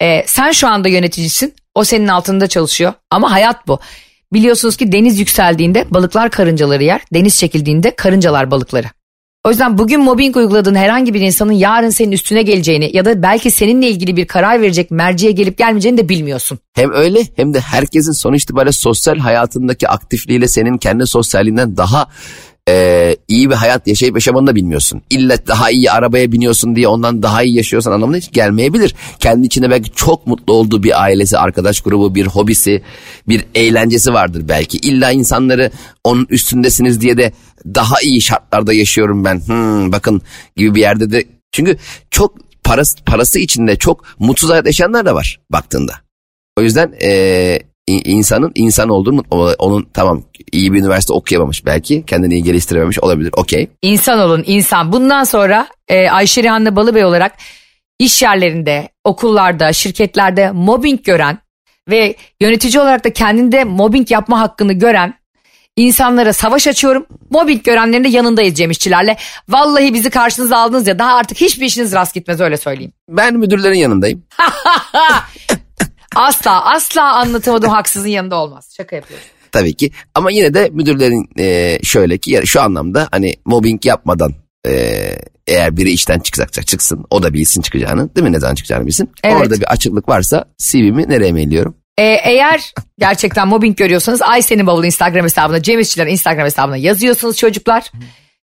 Ee, 0.02 0.24
sen 0.26 0.52
şu 0.52 0.68
anda 0.68 0.88
yöneticisin. 0.88 1.54
O 1.74 1.84
senin 1.84 2.08
altında 2.08 2.46
çalışıyor. 2.46 2.92
Ama 3.10 3.32
hayat 3.32 3.68
bu. 3.68 3.80
Biliyorsunuz 4.32 4.76
ki 4.76 4.92
deniz 4.92 5.18
yükseldiğinde 5.18 5.86
balıklar 5.90 6.30
karıncaları 6.30 6.84
yer. 6.84 7.00
Deniz 7.14 7.38
çekildiğinde 7.38 7.96
karıncalar 7.96 8.50
balıkları. 8.50 8.86
O 9.46 9.50
yüzden 9.50 9.78
bugün 9.78 10.00
mobbing 10.00 10.36
uyguladığın 10.36 10.74
herhangi 10.74 11.14
bir 11.14 11.20
insanın 11.20 11.52
yarın 11.52 11.90
senin 11.90 12.12
üstüne 12.12 12.42
geleceğini 12.42 12.96
ya 12.96 13.04
da 13.04 13.22
belki 13.22 13.50
seninle 13.50 13.88
ilgili 13.88 14.16
bir 14.16 14.26
karar 14.26 14.62
verecek 14.62 14.90
merciye 14.90 15.32
gelip 15.32 15.58
gelmeyeceğini 15.58 15.98
de 15.98 16.08
bilmiyorsun. 16.08 16.58
Hem 16.74 16.92
öyle 16.92 17.20
hem 17.36 17.54
de 17.54 17.60
herkesin 17.60 18.12
sonuç 18.12 18.42
itibariyle 18.42 18.72
sosyal 18.72 19.18
hayatındaki 19.18 19.88
aktifliğiyle 19.88 20.48
senin 20.48 20.78
kendi 20.78 21.06
sosyalliğinden 21.06 21.76
daha 21.76 22.08
e, 22.68 23.16
iyi 23.28 23.50
bir 23.50 23.54
hayat 23.54 23.86
yaşayıp 23.86 24.14
yaşamanı 24.14 24.46
da 24.46 24.54
bilmiyorsun. 24.54 25.02
İlla 25.10 25.46
daha 25.46 25.70
iyi 25.70 25.90
arabaya 25.90 26.32
biniyorsun 26.32 26.76
diye 26.76 26.88
ondan 26.88 27.22
daha 27.22 27.42
iyi 27.42 27.56
yaşıyorsan 27.56 27.92
anlamına 27.92 28.16
hiç 28.16 28.32
gelmeyebilir. 28.32 28.94
Kendi 29.20 29.46
içinde 29.46 29.70
belki 29.70 29.90
çok 29.94 30.26
mutlu 30.26 30.52
olduğu 30.54 30.82
bir 30.82 31.02
ailesi, 31.02 31.38
arkadaş 31.38 31.80
grubu, 31.80 32.14
bir 32.14 32.26
hobisi, 32.26 32.82
bir 33.28 33.44
eğlencesi 33.54 34.12
vardır 34.12 34.42
belki. 34.48 34.78
İlla 34.78 35.10
insanları 35.10 35.70
onun 36.04 36.26
üstündesiniz 36.30 37.00
diye 37.00 37.16
de 37.16 37.32
daha 37.66 38.00
iyi 38.02 38.20
şartlarda 38.22 38.72
yaşıyorum 38.72 39.24
ben. 39.24 39.40
Hmm, 39.46 39.92
bakın 39.92 40.22
gibi 40.56 40.74
bir 40.74 40.80
yerde 40.80 41.10
de 41.10 41.24
çünkü 41.52 41.76
çok 42.10 42.36
parası, 42.64 43.04
parası 43.04 43.38
içinde 43.38 43.76
çok 43.76 44.04
mutsuz 44.18 44.50
hayat 44.50 44.66
yaşayanlar 44.66 45.06
da 45.06 45.14
var 45.14 45.40
baktığında. 45.50 45.92
O 46.58 46.62
yüzden 46.62 46.92
i- 46.92 47.60
insanın 47.86 48.52
insan 48.54 48.88
olduğunu 48.88 49.22
onun 49.58 49.88
tamam 49.94 50.22
iyi 50.52 50.72
bir 50.72 50.78
üniversite 50.78 51.12
okuyamamış 51.12 51.66
belki 51.66 52.04
kendini 52.06 52.34
iyi 52.34 52.42
geliştirememiş 52.42 52.98
olabilir 52.98 53.30
okey. 53.36 53.68
İnsan 53.82 54.18
olun 54.18 54.44
insan. 54.46 54.92
Bundan 54.92 55.24
sonra 55.24 55.66
e, 55.88 56.10
Ayşe 56.10 56.42
Rihanna 56.42 56.76
Balıbey 56.76 57.04
olarak 57.04 57.32
iş 57.98 58.22
yerlerinde, 58.22 58.88
okullarda, 59.04 59.72
şirketlerde 59.72 60.50
mobbing 60.50 61.04
gören 61.04 61.38
ve 61.90 62.16
yönetici 62.40 62.80
olarak 62.80 63.04
da 63.04 63.12
kendinde 63.12 63.64
mobbing 63.64 64.10
yapma 64.10 64.40
hakkını 64.40 64.72
gören 64.72 65.14
insanlara 65.76 66.32
savaş 66.32 66.66
açıyorum. 66.66 67.06
Mobbing 67.30 67.64
görenlerin 67.64 68.04
de 68.04 68.08
yanındayız 68.08 68.54
Cem 68.54 68.70
İşçilerle. 68.70 69.16
Vallahi 69.48 69.94
bizi 69.94 70.10
karşınıza 70.10 70.58
aldınız 70.58 70.86
ya 70.86 70.98
daha 70.98 71.14
artık 71.14 71.40
hiçbir 71.40 71.66
işiniz 71.66 71.92
rast 71.92 72.14
gitmez 72.14 72.40
öyle 72.40 72.56
söyleyeyim. 72.56 72.92
Ben 73.08 73.34
müdürlerin 73.34 73.78
yanındayım. 73.78 74.24
Asla 76.16 76.64
asla 76.64 77.14
anlatamadığım 77.14 77.70
haksızın 77.70 78.08
yanında 78.08 78.36
olmaz. 78.36 78.74
Şaka 78.76 78.96
yapıyorum. 78.96 79.26
Tabii 79.52 79.74
ki 79.74 79.90
ama 80.14 80.30
yine 80.30 80.54
de 80.54 80.68
müdürlerin 80.72 81.28
eee, 81.38 81.78
şöyle 81.82 82.18
ki 82.18 82.40
şu 82.44 82.60
anlamda 82.60 83.08
hani 83.10 83.34
mobbing 83.44 83.86
yapmadan 83.86 84.34
eee, 84.66 85.18
eğer 85.46 85.76
biri 85.76 85.90
işten 85.90 86.18
çıkacaksa 86.18 86.62
çıksın 86.62 87.04
o 87.10 87.22
da 87.22 87.32
bilsin 87.32 87.62
çıkacağını 87.62 88.14
değil 88.16 88.26
mi 88.26 88.32
ne 88.32 88.40
zaman 88.40 88.54
çıkacağını 88.54 88.86
bilsin. 88.86 89.10
Evet. 89.24 89.36
Orada 89.40 89.60
bir 89.60 89.72
açıklık 89.72 90.08
varsa 90.08 90.44
CV'mi 90.58 91.08
nereye 91.08 91.32
mailliyorum? 91.32 91.76
Ee, 91.98 92.02
eğer 92.04 92.72
gerçekten 92.98 93.48
mobbing 93.48 93.76
görüyorsanız 93.76 94.22
Ayşe'nin 94.22 94.66
bavulu 94.66 94.86
Instagram 94.86 95.24
hesabına, 95.24 95.62
Cem 95.62 95.80
İşçilerin 95.80 96.10
Instagram 96.10 96.44
hesabına 96.44 96.76
yazıyorsunuz 96.76 97.36
çocuklar. 97.36 97.90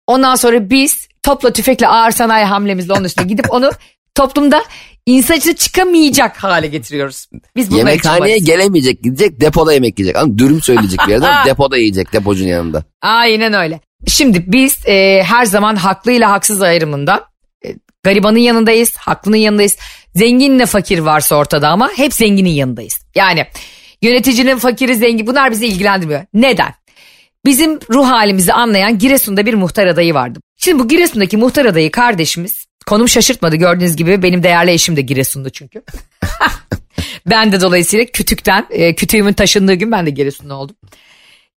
Ondan 0.07 0.35
sonra 0.35 0.71
biz 0.71 1.09
topla 1.23 1.53
tüfekle 1.53 1.89
ağır 1.89 2.11
sanayi 2.11 2.45
hamlemizle 2.45 2.93
onun 2.93 3.05
üstüne 3.05 3.27
gidip 3.27 3.53
onu 3.53 3.71
toplumda 4.19 4.65
insan 5.07 5.37
içine 5.37 5.57
çıkamayacak 5.57 6.37
hale 6.37 6.67
getiriyoruz. 6.67 7.27
Biz 7.57 7.73
Yemekhaneye 7.73 8.39
gelemeyecek 8.39 9.03
gidecek 9.03 9.41
depoda 9.41 9.73
yemek 9.73 9.99
yiyecek. 9.99 10.17
Ama 10.17 10.39
dürüm 10.39 10.63
söyleyecek 10.63 11.01
bir 11.07 11.13
yerden 11.13 11.45
depoda 11.47 11.77
yiyecek 11.77 12.13
depocunun 12.13 12.49
yanında. 12.49 12.85
Aynen 13.03 13.53
öyle. 13.53 13.81
Şimdi 14.07 14.45
biz 14.47 14.87
e, 14.87 15.23
her 15.23 15.45
zaman 15.45 15.77
haklı 15.77 16.13
ile 16.13 16.25
haksız 16.25 16.63
ayrımında 16.63 17.25
e, 17.67 17.75
garibanın 18.03 18.39
yanındayız, 18.39 18.97
haklının 18.97 19.37
yanındayız. 19.37 19.77
Zenginle 20.15 20.67
fakir 20.67 20.99
varsa 20.99 21.37
ortada 21.37 21.69
ama 21.69 21.91
hep 21.97 22.15
zenginin 22.15 22.51
yanındayız. 22.51 23.01
Yani 23.15 23.47
yöneticinin 24.03 24.59
fakiri 24.59 24.97
zengin 24.97 25.27
bunlar 25.27 25.51
bizi 25.51 25.67
ilgilendirmiyor. 25.67 26.25
Neden? 26.35 26.75
Bizim 27.45 27.79
ruh 27.91 28.07
halimizi 28.07 28.53
anlayan 28.53 28.99
Giresun'da 28.99 29.47
bir 29.47 29.55
muhtar 29.55 29.87
adayı 29.87 30.15
vardı. 30.15 30.41
Şimdi 30.57 30.79
bu 30.83 30.89
Giresun'daki 30.89 31.37
muhtar 31.37 31.65
adayı 31.65 31.91
kardeşimiz 31.91 32.68
konum 32.89 33.09
şaşırtmadı 33.09 33.57
gördüğünüz 33.57 33.97
gibi 33.97 34.23
benim 34.23 34.43
değerli 34.43 34.71
eşim 34.71 34.97
de 34.97 35.01
Giresun'da 35.01 35.51
çünkü. 35.51 35.83
ben 37.27 37.53
de 37.53 37.61
dolayısıyla 37.61 38.05
kütükten 38.05 38.67
e, 38.71 38.95
kütüğümün 38.95 39.33
taşındığı 39.33 39.75
gün 39.75 39.93
ben 39.93 40.07
de 40.07 40.11
Giresun'da 40.11 40.55
oldum. 40.55 40.77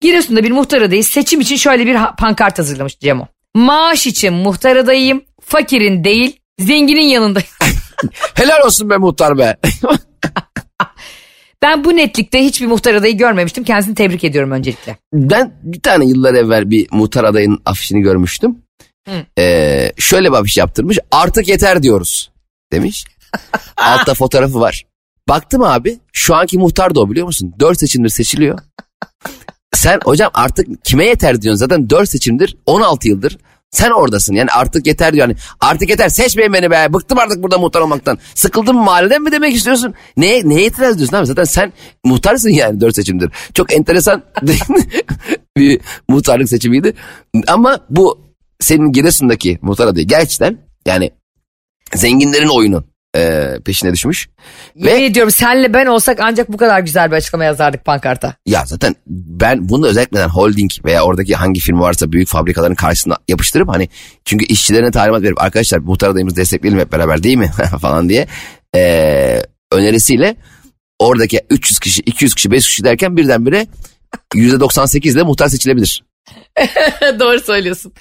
Giresun'da 0.01 0.43
bir 0.43 0.51
muhtar 0.51 0.81
adayı 0.81 1.03
seçim 1.03 1.41
için 1.41 1.55
şöyle 1.55 1.85
bir 1.85 1.97
pankart 2.17 2.59
hazırlamış 2.59 2.99
Cemo. 2.99 3.27
Maaş 3.55 4.07
için 4.07 4.33
muhtar 4.33 4.75
adayıyım, 4.75 5.21
fakirin 5.41 6.03
değil, 6.03 6.39
zenginin 6.59 7.07
yanındayım. 7.07 7.49
Helal 8.33 8.65
olsun 8.65 8.89
be 8.89 8.97
muhtar 8.97 9.37
be. 9.37 9.57
Ben 11.61 11.83
bu 11.83 11.95
netlikte 11.95 12.43
hiçbir 12.43 12.67
muhtar 12.67 12.93
adayı 12.93 13.17
görmemiştim. 13.17 13.63
Kendisini 13.63 13.95
tebrik 13.95 14.23
ediyorum 14.23 14.51
öncelikle. 14.51 14.97
Ben 15.13 15.53
bir 15.63 15.81
tane 15.81 16.05
yıllar 16.05 16.33
evvel 16.33 16.69
bir 16.69 16.87
muhtar 16.91 17.23
adayının 17.23 17.61
afişini 17.65 18.01
görmüştüm. 18.01 18.57
Ee, 19.37 19.91
şöyle 19.97 20.31
bir 20.31 20.37
afiş 20.37 20.57
yaptırmış. 20.57 20.99
Artık 21.11 21.47
yeter 21.47 21.83
diyoruz 21.83 22.31
demiş. 22.71 23.05
Altta 23.77 24.13
fotoğrafı 24.13 24.59
var. 24.59 24.85
Baktım 25.29 25.63
abi 25.63 25.99
şu 26.13 26.35
anki 26.35 26.57
muhtar 26.57 26.95
da 26.95 26.99
o 26.99 27.09
biliyor 27.09 27.25
musun? 27.25 27.55
Dört 27.59 27.79
seçimdir 27.79 28.09
seçiliyor. 28.09 28.59
Sen 29.73 29.99
hocam 30.03 30.31
artık 30.33 30.85
kime 30.85 31.05
yeter 31.05 31.41
diyorsun 31.41 31.59
zaten 31.59 31.89
dört 31.89 32.09
seçimdir 32.09 32.57
16 32.65 33.07
yıldır. 33.07 33.37
Sen 33.71 33.91
oradasın 33.91 34.33
yani 34.33 34.49
artık 34.51 34.87
yeter 34.87 35.13
diyor. 35.13 35.27
Yani 35.27 35.37
artık 35.59 35.89
yeter 35.89 36.09
seçmeyin 36.09 36.53
beni 36.53 36.71
be. 36.71 36.93
Bıktım 36.93 37.19
artık 37.19 37.43
burada 37.43 37.57
muhtar 37.57 37.81
olmaktan. 37.81 38.17
Sıkıldım 38.35 38.75
mahalleden 38.75 39.21
mi 39.21 39.31
demek 39.31 39.55
istiyorsun? 39.55 39.93
Neye, 40.17 40.49
neye 40.49 40.65
itiraz 40.65 40.95
ediyorsun 40.95 41.17
abi? 41.17 41.25
Zaten 41.25 41.43
sen 41.43 41.73
muhtarsın 42.05 42.49
yani 42.49 42.81
dört 42.81 42.95
seçimdir. 42.95 43.31
Çok 43.53 43.73
enteresan 43.73 44.23
bir 45.57 45.81
muhtarlık 46.09 46.49
seçimiydi. 46.49 46.93
Ama 47.47 47.79
bu 47.89 48.30
senin 48.61 48.91
Giresun'daki 48.91 49.59
muhtar 49.61 49.87
adayı 49.87 50.07
gerçekten 50.07 50.57
yani 50.85 51.11
zenginlerin 51.95 52.57
oyunu 52.57 52.83
e, 53.15 53.53
peşine 53.65 53.93
düşmüş. 53.93 54.29
Yemin 54.75 55.01
Ve 55.01 55.05
ediyorum 55.05 55.31
senle 55.31 55.73
ben 55.73 55.85
olsak 55.85 56.19
ancak 56.21 56.51
bu 56.51 56.57
kadar 56.57 56.79
güzel 56.79 57.11
bir 57.11 57.15
açıklama 57.15 57.43
yazardık 57.43 57.85
pankarta. 57.85 58.35
ya 58.45 58.63
zaten 58.65 58.95
ben 59.07 59.69
bunu 59.69 59.87
özellikle 59.87 60.25
holding 60.25 60.71
veya 60.85 61.03
oradaki 61.03 61.35
hangi 61.35 61.59
firma 61.59 61.81
varsa 61.81 62.11
büyük 62.11 62.27
fabrikaların 62.27 62.75
karşısına 62.75 63.17
yapıştırıp 63.27 63.69
hani 63.69 63.89
çünkü 64.25 64.45
işçilerine 64.45 64.91
talimat 64.91 65.21
verip 65.21 65.41
arkadaşlar 65.41 65.79
muhtar 65.79 66.09
adayımızı 66.09 66.35
destekleyelim 66.35 66.79
hep 66.79 66.91
beraber 66.91 67.23
değil 67.23 67.37
mi 67.37 67.51
falan 67.81 68.09
diye 68.09 68.27
e, 68.75 69.43
önerisiyle 69.71 70.35
oradaki 70.99 71.41
300 71.49 71.79
kişi 71.79 72.01
200 72.01 72.35
kişi 72.35 72.51
500 72.51 72.69
kişi 72.69 72.83
derken 72.83 73.17
birdenbire 73.17 73.67
%98 74.33 75.11
ile 75.11 75.23
muhtar 75.23 75.47
seçilebilir. 75.47 76.03
Doğru 77.19 77.39
söylüyorsun. 77.39 77.93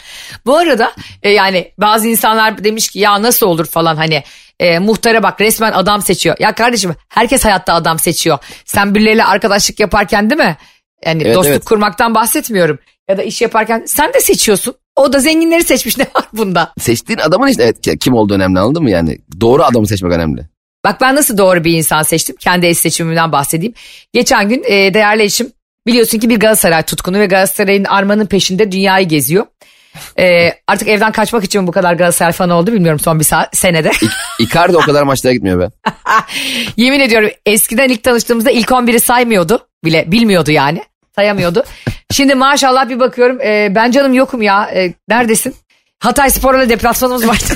Bu 0.46 0.56
arada 0.56 0.92
e, 1.22 1.30
yani 1.30 1.72
bazı 1.78 2.08
insanlar 2.08 2.64
demiş 2.64 2.88
ki 2.88 2.98
ya 2.98 3.22
nasıl 3.22 3.46
olur 3.46 3.66
falan 3.66 3.96
hani 3.96 4.22
e, 4.60 4.78
muhtara 4.78 5.22
bak 5.22 5.40
resmen 5.40 5.72
adam 5.72 6.02
seçiyor. 6.02 6.36
Ya 6.40 6.54
kardeşim 6.54 6.94
herkes 7.08 7.44
hayatta 7.44 7.74
adam 7.74 7.98
seçiyor. 7.98 8.38
Sen 8.64 8.94
birileriyle 8.94 9.24
arkadaşlık 9.24 9.80
yaparken 9.80 10.30
değil 10.30 10.40
mi? 10.40 10.56
Yani 11.04 11.22
Evet, 11.24 11.36
dostluk 11.36 11.52
evet. 11.52 11.64
kurmaktan 11.64 12.14
bahsetmiyorum. 12.14 12.78
Ya 13.10 13.18
da 13.18 13.22
iş 13.22 13.42
yaparken 13.42 13.82
sen 13.86 14.12
de 14.14 14.20
seçiyorsun. 14.20 14.74
O 14.96 15.12
da 15.12 15.18
zenginleri 15.18 15.64
seçmiş 15.64 15.98
ne 15.98 16.06
var 16.14 16.24
bunda? 16.32 16.72
Seçtiğin 16.78 17.18
adamın 17.18 17.48
işte 17.48 17.62
evet 17.62 17.98
kim 18.00 18.14
olduğu 18.14 18.34
önemli 18.34 18.60
anladın 18.60 18.82
mı 18.82 18.90
yani? 18.90 19.18
Doğru 19.40 19.64
adamı 19.64 19.86
seçmek 19.86 20.12
önemli. 20.12 20.48
Bak 20.84 21.00
ben 21.00 21.16
nasıl 21.16 21.38
doğru 21.38 21.64
bir 21.64 21.72
insan 21.72 22.02
seçtim. 22.02 22.36
Kendi 22.36 22.66
eş 22.66 22.78
seçimimden 22.78 23.32
bahsedeyim. 23.32 23.74
Geçen 24.12 24.48
gün 24.48 24.64
e, 24.66 24.94
değerli 24.94 25.22
eşim 25.22 25.52
biliyorsun 25.86 26.18
ki 26.18 26.28
bir 26.28 26.40
Galatasaray 26.40 26.82
tutkunu 26.82 27.18
ve 27.18 27.26
Galatasaray'ın 27.26 27.84
armanın 27.84 28.26
peşinde 28.26 28.72
dünyayı 28.72 29.08
geziyor. 29.08 29.46
E, 30.18 30.52
artık 30.66 30.88
evden 30.88 31.12
kaçmak 31.12 31.44
için 31.44 31.66
bu 31.66 31.72
kadar 31.72 31.94
Galatasaray 31.94 32.32
fanı 32.32 32.54
oldu 32.54 32.72
bilmiyorum 32.72 33.00
son 33.00 33.18
bir 33.18 33.24
saat, 33.24 33.56
senede. 33.56 33.90
Icardi 34.38 34.76
o 34.76 34.80
kadar 34.80 35.02
maçlara 35.02 35.34
gitmiyor 35.34 35.60
be. 35.60 35.68
Yemin 36.76 37.00
ediyorum 37.00 37.30
eskiden 37.46 37.88
ilk 37.88 38.02
tanıştığımızda 38.02 38.50
ilk 38.50 38.68
11'i 38.68 39.00
saymıyordu 39.00 39.68
bile 39.84 40.12
bilmiyordu 40.12 40.50
yani 40.50 40.84
sayamıyordu. 41.14 41.64
Şimdi 42.10 42.34
maşallah 42.34 42.88
bir 42.88 43.00
bakıyorum 43.00 43.40
e, 43.40 43.72
ben 43.74 43.90
canım 43.90 44.14
yokum 44.14 44.42
ya 44.42 44.70
E, 44.74 44.94
neredesin? 45.08 45.54
Hatay 45.98 46.30
Spor'la 46.30 46.68
deplasmanımız 46.68 47.28
vardı. 47.28 47.44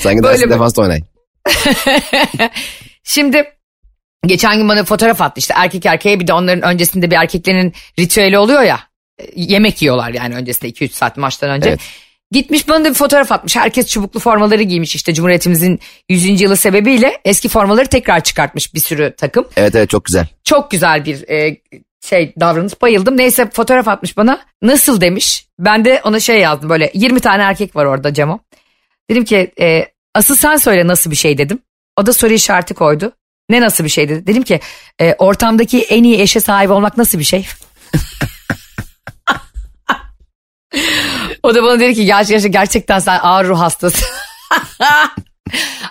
Sanki 0.00 0.22
dersin 0.22 0.46
mi? 0.46 0.54
defansta 0.54 0.82
oynay. 0.82 1.00
Şimdi 3.04 3.44
geçen 4.28 4.58
gün 4.58 4.68
bana 4.68 4.84
fotoğraf 4.84 5.20
attı 5.22 5.38
işte 5.38 5.54
erkek 5.56 5.86
erkeğe 5.86 6.20
bir 6.20 6.26
de 6.26 6.32
onların 6.32 6.62
öncesinde 6.72 7.10
bir 7.10 7.16
erkeklerin 7.16 7.72
ritüeli 7.98 8.38
oluyor 8.38 8.62
ya. 8.62 8.80
E, 9.18 9.24
Yemek 9.36 9.82
yiyorlar 9.82 10.10
yani 10.10 10.34
öncesinde 10.34 10.70
2-3 10.72 10.88
saat 10.88 11.16
maçtan 11.16 11.50
önce. 11.50 11.68
Evet. 11.68 11.80
Gitmiş 12.30 12.68
bana 12.68 12.84
da 12.84 12.88
bir 12.88 12.94
fotoğraf 12.94 13.32
atmış. 13.32 13.56
Herkes 13.56 13.86
çubuklu 13.86 14.20
formaları 14.20 14.62
giymiş 14.62 14.94
işte 14.94 15.14
Cumhuriyetimizin 15.14 15.80
100. 16.08 16.40
yılı 16.40 16.56
sebebiyle 16.56 17.20
eski 17.24 17.48
formaları 17.48 17.86
tekrar 17.86 18.20
çıkartmış 18.20 18.74
bir 18.74 18.80
sürü 18.80 19.14
takım. 19.16 19.46
Evet 19.56 19.74
evet 19.74 19.90
çok 19.90 20.04
güzel. 20.04 20.26
Çok 20.44 20.70
güzel 20.70 21.04
bir 21.04 21.28
e, 21.28 21.56
şey 22.04 22.34
davranış 22.40 22.82
bayıldım. 22.82 23.16
Neyse 23.16 23.50
fotoğraf 23.52 23.88
atmış 23.88 24.16
bana. 24.16 24.40
Nasıl 24.62 25.00
demiş. 25.00 25.46
Ben 25.58 25.84
de 25.84 26.00
ona 26.04 26.20
şey 26.20 26.40
yazdım 26.40 26.70
böyle 26.70 26.90
20 26.94 27.20
tane 27.20 27.42
erkek 27.42 27.76
var 27.76 27.84
orada 27.84 28.14
Cemo. 28.14 28.38
Dedim 29.10 29.24
ki 29.24 29.52
e, 29.60 29.86
asıl 30.14 30.36
sen 30.36 30.56
söyle 30.56 30.86
nasıl 30.86 31.10
bir 31.10 31.16
şey 31.16 31.38
dedim. 31.38 31.58
O 31.96 32.06
da 32.06 32.12
soru 32.12 32.32
işareti 32.32 32.74
koydu. 32.74 33.12
Ne 33.48 33.60
nasıl 33.60 33.84
bir 33.84 33.88
şey 33.88 34.08
dedi. 34.08 34.26
Dedim 34.26 34.42
ki 34.42 34.60
e, 35.00 35.14
ortamdaki 35.14 35.82
en 35.82 36.04
iyi 36.04 36.20
eşe 36.20 36.40
sahip 36.40 36.70
olmak 36.70 36.96
nasıl 36.96 37.18
bir 37.18 37.24
şey? 37.24 37.46
o 41.42 41.54
da 41.54 41.62
bana 41.62 41.80
dedi 41.80 41.94
ki 41.94 42.04
gerçekten, 42.04 42.52
gerçekten 42.52 42.98
sen 42.98 43.18
ağır 43.22 43.44
ruh 43.44 43.60
hastasın. 43.60 44.08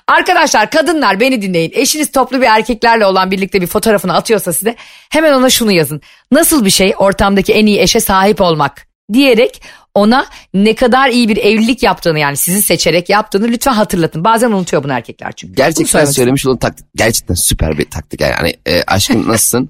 Arkadaşlar 0.08 0.70
kadınlar 0.70 1.20
beni 1.20 1.42
dinleyin. 1.42 1.72
Eşiniz 1.76 2.12
toplu 2.12 2.42
bir 2.42 2.46
erkeklerle 2.46 3.06
olan 3.06 3.32
birlikte 3.32 3.62
bir 3.62 3.68
fotoğrafını 3.68 4.14
atıyorsa 4.14 4.54
size 4.54 4.76
hemen 5.10 5.34
ona 5.34 5.50
şunu 5.50 5.72
yazın. 5.72 6.02
Nasıl 6.32 6.66
bir 6.66 6.70
şey 6.70 6.94
ortamdaki 6.98 7.54
en 7.54 7.66
iyi 7.66 7.80
eşe 7.80 8.00
sahip 8.00 8.42
olmak 8.42 8.88
diyerek 9.14 9.62
ona 9.96 10.26
ne 10.54 10.76
kadar 10.76 11.10
iyi 11.10 11.30
bir 11.30 11.38
evlilik 11.38 11.84
yaptığını 11.84 12.20
yani 12.20 12.38
sizi 12.38 12.62
seçerek 12.62 13.10
yaptığını 13.10 13.48
lütfen 13.48 13.74
hatırlatın. 13.74 14.24
Bazen 14.24 14.52
unutuyor 14.52 14.84
bunu 14.84 14.92
erkekler 14.94 15.32
çünkü. 15.32 15.56
Gerçekten 15.56 16.06
söylemiş 16.06 16.46
olduğun 16.46 16.58
taktik 16.58 16.86
gerçekten 16.96 17.36
süper 17.36 17.78
bir 17.78 17.86
taktik. 17.86 18.22
Yani 18.22 18.56
e, 18.66 18.84
aşkım 18.84 19.28
nasılsın? 19.28 19.70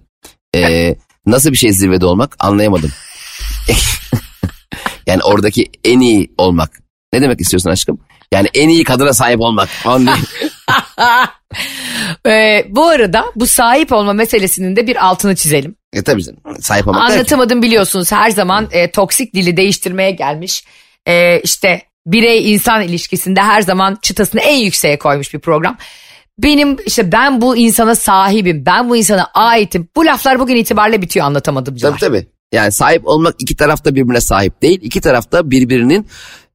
E, 0.55 0.95
nasıl 1.25 1.51
bir 1.51 1.57
şey 1.57 1.71
zirvede 1.71 2.05
olmak 2.05 2.35
anlayamadım. 2.39 2.91
yani 5.07 5.23
oradaki 5.23 5.71
en 5.83 5.99
iyi 5.99 6.33
olmak. 6.37 6.71
Ne 7.13 7.21
demek 7.21 7.41
istiyorsun 7.41 7.69
aşkım? 7.69 7.99
Yani 8.31 8.47
en 8.53 8.69
iyi 8.69 8.83
kadına 8.83 9.13
sahip 9.13 9.41
olmak. 9.41 9.69
Ee, 12.27 12.65
bu 12.69 12.87
arada 12.87 13.25
bu 13.35 13.47
sahip 13.47 13.91
olma 13.91 14.13
meselesinin 14.13 14.75
de 14.75 14.87
bir 14.87 15.05
altını 15.05 15.35
çizelim. 15.35 15.75
E 15.95 16.03
tabii 16.03 16.23
canım. 16.23 16.39
Sahip 16.59 16.87
olmak. 16.87 17.11
Anlatamadım 17.11 17.61
biliyorsunuz 17.61 18.11
her 18.11 18.29
zaman 18.29 18.67
e, 18.71 18.91
toksik 18.91 19.33
dili 19.33 19.57
değiştirmeye 19.57 20.11
gelmiş. 20.11 20.63
E, 21.07 21.39
işte 21.39 21.81
birey 22.07 22.53
insan 22.53 22.81
ilişkisinde 22.81 23.41
her 23.41 23.61
zaman 23.61 23.97
çıtasını 24.01 24.41
en 24.41 24.55
yükseğe 24.57 24.97
koymuş 24.97 25.33
bir 25.33 25.39
program. 25.39 25.77
Benim 26.39 26.77
işte 26.85 27.11
ben 27.11 27.41
bu 27.41 27.57
insana 27.57 27.95
sahibim, 27.95 28.65
ben 28.65 28.89
bu 28.89 28.97
insana 28.97 29.27
aitim. 29.33 29.87
Bu 29.95 30.05
laflar 30.05 30.39
bugün 30.39 30.55
itibariyle 30.55 31.01
bitiyor 31.01 31.25
anlatamadım. 31.25 31.75
Tabii 31.77 31.99
tabii. 31.99 32.27
Yani 32.53 32.71
sahip 32.71 33.07
olmak 33.07 33.35
iki 33.39 33.55
tarafta 33.55 33.95
birbirine 33.95 34.21
sahip 34.21 34.61
değil. 34.61 34.79
İki 34.81 35.01
tarafta 35.01 35.51
birbirinin 35.51 36.07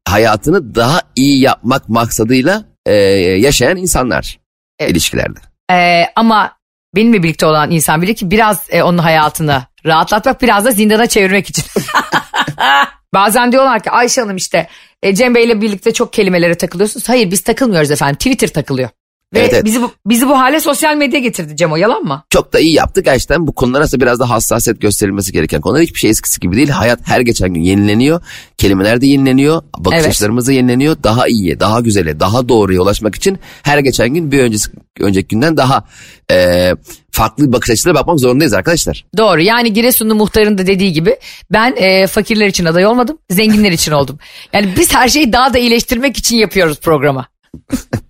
hayatını 0.08 0.74
daha 0.74 1.00
iyi 1.16 1.42
yapmak 1.42 1.88
maksadıyla 1.88 2.64
e, 2.86 2.92
yaşayan 2.94 3.76
insanlar 3.76 4.38
Evet. 4.78 4.92
ilişkilerde. 4.92 5.38
Ee, 5.72 6.04
ama 6.16 6.52
benimle 6.96 7.22
birlikte 7.22 7.46
olan 7.46 7.70
insan 7.70 8.02
bilir 8.02 8.14
ki 8.14 8.30
biraz 8.30 8.66
e, 8.70 8.82
onun 8.82 8.98
hayatını 8.98 9.62
rahatlatmak 9.86 10.42
biraz 10.42 10.64
da 10.64 10.70
zindana 10.70 11.06
çevirmek 11.06 11.48
için. 11.50 11.64
Bazen 13.14 13.52
diyorlar 13.52 13.82
ki 13.82 13.90
Ayşe 13.90 14.20
Hanım 14.20 14.36
işte 14.36 14.68
e, 15.02 15.14
Cem 15.14 15.34
Bey'le 15.34 15.60
birlikte 15.60 15.92
çok 15.92 16.12
kelimelere 16.12 16.54
takılıyorsunuz. 16.54 17.08
Hayır 17.08 17.30
biz 17.30 17.40
takılmıyoruz 17.40 17.90
efendim 17.90 18.16
Twitter 18.16 18.48
takılıyor. 18.48 18.88
Ve 19.34 19.38
Evet, 19.38 19.52
evet. 19.52 19.64
bizi 19.64 19.82
bu, 19.82 19.92
bizi 20.06 20.28
bu 20.28 20.38
hale 20.38 20.60
sosyal 20.60 20.96
medya 20.96 21.20
getirdi 21.20 21.56
Cem 21.56 21.72
o 21.72 21.76
yalan 21.76 22.02
mı? 22.02 22.22
Çok 22.30 22.52
da 22.52 22.60
iyi 22.60 22.72
yaptık 22.72 23.04
gerçekten. 23.04 23.46
Bu 23.46 23.52
konular 23.52 23.80
aslında 23.80 24.00
biraz 24.02 24.20
da 24.20 24.30
hassasiyet 24.30 24.80
gösterilmesi 24.80 25.32
gereken 25.32 25.60
konular. 25.60 25.82
Hiçbir 25.82 25.98
şey 25.98 26.10
eskisi 26.10 26.40
gibi 26.40 26.56
değil. 26.56 26.68
Hayat 26.68 27.00
her 27.04 27.20
geçen 27.20 27.54
gün 27.54 27.60
yenileniyor. 27.62 28.20
Kelimeler 28.56 29.00
de 29.00 29.06
yenileniyor. 29.06 29.62
Bakış 29.78 29.98
Evet. 29.98 30.08
açılarımız 30.08 30.46
da 30.46 30.52
yenileniyor. 30.52 30.96
Daha 31.02 31.28
iyiye, 31.28 31.60
daha 31.60 31.80
güzele, 31.80 32.20
daha 32.20 32.48
doğruya 32.48 32.82
ulaşmak 32.82 33.14
için 33.14 33.38
her 33.62 33.78
geçen 33.78 34.14
gün 34.14 34.32
bir 34.32 34.38
öncesi, 34.38 34.70
önceki 35.00 35.28
günden 35.28 35.56
daha 35.56 35.84
e, 36.30 36.70
farklı 37.12 37.52
bakış 37.52 37.70
açılarına 37.70 38.00
bakmak 38.00 38.20
zorundayız 38.20 38.52
arkadaşlar. 38.52 39.04
Doğru 39.16 39.40
yani 39.40 39.72
Giresunlu 39.72 40.14
muhtarın 40.14 40.58
da 40.58 40.66
dediği 40.66 40.92
gibi 40.92 41.16
ben 41.52 41.74
e, 41.76 42.06
fakirler 42.06 42.46
için 42.46 42.64
aday 42.64 42.86
olmadım 42.86 43.18
zenginler 43.30 43.72
için 43.72 43.92
oldum. 43.92 44.18
Yani 44.52 44.68
biz 44.78 44.94
her 44.94 45.08
şeyi 45.08 45.32
daha 45.32 45.54
da 45.54 45.58
iyileştirmek 45.58 46.16
için 46.16 46.36
yapıyoruz 46.36 46.80
programa. 46.80 47.26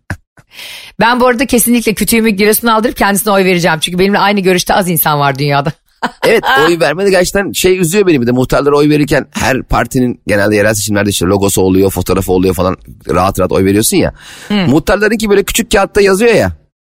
ben 1.00 1.20
bu 1.20 1.26
arada 1.26 1.46
kesinlikle 1.46 1.94
kütüğümü 1.94 2.30
Giresun'a 2.30 2.74
aldırıp 2.74 2.96
kendisine 2.96 3.32
oy 3.32 3.44
vereceğim. 3.44 3.78
Çünkü 3.80 3.98
benimle 3.98 4.18
aynı 4.18 4.40
görüşte 4.40 4.74
az 4.74 4.88
insan 4.88 5.18
var 5.20 5.38
dünyada. 5.38 5.72
Evet 6.26 6.44
oy 6.68 6.80
vermedi 6.80 7.10
gerçekten 7.10 7.52
şey 7.52 7.78
üzüyor 7.78 8.06
beni 8.06 8.20
bir 8.20 8.26
de 8.26 8.32
muhtarlara 8.32 8.76
oy 8.76 8.88
verirken 8.88 9.26
her 9.30 9.62
partinin 9.62 10.20
genelde 10.26 10.56
yerel 10.56 10.74
seçimlerde 10.74 11.10
işte 11.10 11.26
logosu 11.26 11.62
oluyor 11.62 11.90
fotoğrafı 11.90 12.32
oluyor 12.32 12.54
falan 12.54 12.76
rahat 13.08 13.40
rahat 13.40 13.52
oy 13.52 13.64
veriyorsun 13.64 13.96
ya. 13.96 14.12
Muhtarların 14.50 15.16
ki 15.16 15.30
böyle 15.30 15.42
küçük 15.42 15.70
kağıtta 15.70 16.00
yazıyor 16.00 16.34
ya. 16.34 16.52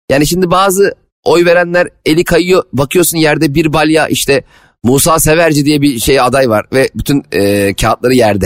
Yani 0.09 0.27
şimdi 0.27 0.51
bazı 0.51 0.93
oy 1.23 1.45
verenler 1.45 1.87
eli 2.05 2.23
kayıyor 2.23 2.63
bakıyorsun 2.73 3.17
yerde 3.17 3.55
bir 3.55 3.73
balya 3.73 4.07
işte 4.07 4.43
Musa 4.83 5.19
Severci 5.19 5.65
diye 5.65 5.81
bir 5.81 5.99
şey 5.99 6.19
aday 6.19 6.49
var 6.49 6.65
ve 6.73 6.89
bütün 6.95 7.23
e, 7.31 7.73
kağıtları 7.73 8.13
yerde. 8.13 8.45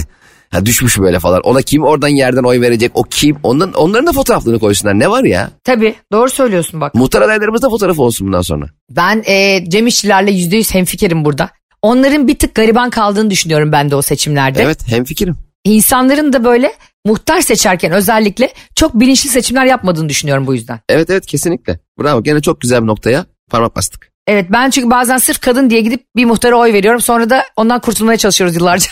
Ha, 0.56 0.66
düşmüş 0.66 1.00
böyle 1.00 1.20
falan. 1.20 1.42
Ona 1.42 1.62
kim 1.62 1.84
oradan 1.84 2.08
yerden 2.08 2.44
oy 2.44 2.62
verecek? 2.62 2.92
O 2.94 3.04
kim? 3.04 3.38
Onların, 3.44 3.74
onların 3.74 4.08
da 4.08 4.12
fotoğraflarını 4.12 4.60
koysunlar. 4.60 5.00
Ne 5.00 5.10
var 5.10 5.24
ya? 5.24 5.50
Tabii 5.64 5.96
doğru 6.12 6.30
söylüyorsun 6.30 6.82
bak. 6.82 6.96
Muhtar 6.96 7.22
adaylarımız 7.22 7.62
da 7.62 7.70
fotoğrafı 7.70 8.02
olsun 8.02 8.28
bundan 8.28 8.42
sonra. 8.42 8.66
Ben 8.90 9.24
e, 9.26 9.64
Cem 9.70 9.88
İşçilerle 9.88 10.32
yüzde 10.32 10.58
yüz 10.58 10.74
hemfikirim 10.74 11.26
burada. 11.26 11.50
Onların 11.82 12.28
bir 12.28 12.40
tık 12.40 12.56
gariban 12.56 12.90
kaldığını 12.90 13.30
düşünüyorum 13.30 13.72
ben 13.72 13.92
de 13.92 13.96
o 13.96 14.02
seçimlerde. 14.02 14.64
Evet 14.64 14.88
hemfikirim. 14.88 15.38
İnsanların 15.64 16.34
da 16.34 16.44
böyle 16.44 16.74
muhtar 17.06 17.42
seçerken 17.42 17.92
özellikle 17.92 18.54
çok 18.76 19.00
bilinçli 19.00 19.30
seçimler 19.30 19.66
yapmadığını 19.66 20.10
düşünüyorum 20.10 20.48
bu 20.48 20.54
yüzden. 20.54 20.80
Evet 20.90 21.10
evet 21.10 21.26
kesinlikle. 21.26 21.80
Bravo 22.02 22.24
gene 22.24 22.42
çok 22.42 22.62
güzel 22.62 22.82
bir 22.82 22.88
noktaya 22.88 23.26
parmak 23.50 23.76
bastık. 23.76 24.12
Evet 24.28 24.46
ben 24.50 24.70
çünkü 24.70 24.90
bazen 24.90 25.18
sırf 25.18 25.42
kadın 25.42 25.70
diye 25.70 25.82
gidip 25.82 26.06
bir 26.16 26.26
muhtara 26.26 26.56
oy 26.56 26.74
veriyorum 26.74 27.02
sonra 27.02 27.30
da 27.30 27.44
ondan 27.56 27.82
kurtulmaya 27.82 28.18
çalışıyoruz 28.18 28.56
yıllarca. 28.56 28.90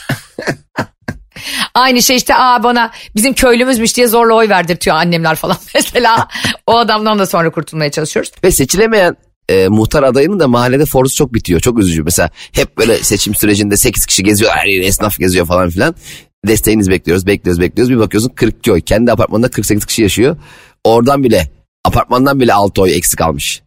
Aynı 1.74 2.04
şey 2.04 2.16
işte 2.16 2.36
aa 2.36 2.64
bana 2.64 2.92
bizim 3.16 3.34
köylümüzmüş 3.34 3.96
diye 3.96 4.08
zorla 4.08 4.34
oy 4.34 4.50
verdirtiyor 4.50 4.96
annemler 4.96 5.36
falan 5.36 5.58
mesela. 5.76 6.28
o 6.68 6.78
adamdan 6.78 7.20
da 7.20 7.26
sonra 7.26 7.50
kurtulmaya 7.52 7.92
çalışıyoruz. 7.92 8.32
Ve 8.44 8.52
seçilemeyen 8.52 9.16
e, 9.50 9.68
muhtar 9.68 10.04
adayının 10.04 10.40
da 10.40 10.48
mahallede 10.48 10.86
forsu 10.86 11.16
çok 11.16 11.34
bitiyor. 11.34 11.60
Çok 11.60 11.80
üzücü. 11.80 12.04
Mesela 12.04 12.30
hep 12.52 12.78
böyle 12.78 12.98
seçim 12.98 13.36
sürecinde 13.36 13.78
8 13.78 14.06
kişi 14.06 14.24
geziyor. 14.24 14.52
Her 14.56 14.66
yeri 14.66 14.86
esnaf 14.86 15.18
geziyor 15.18 15.46
falan 15.46 15.70
filan. 15.70 15.96
Desteğinizi 16.48 16.92
bekliyoruz, 16.92 17.28
bekliyoruz, 17.28 17.62
bekliyoruz. 17.62 17.94
Bir 17.94 18.00
bakıyorsun 18.00 18.30
42 18.30 18.72
oy. 18.72 18.82
Kendi 18.82 19.12
apartmanında 19.12 19.52
48 19.52 19.86
kişi 19.86 20.02
yaşıyor. 20.02 20.38
Oradan 20.84 21.24
bile, 21.24 21.52
apartmandan 21.86 22.40
bile 22.40 22.54
6 22.54 22.82
oy 22.82 22.96
eksik 22.96 23.22
almış. 23.22 23.64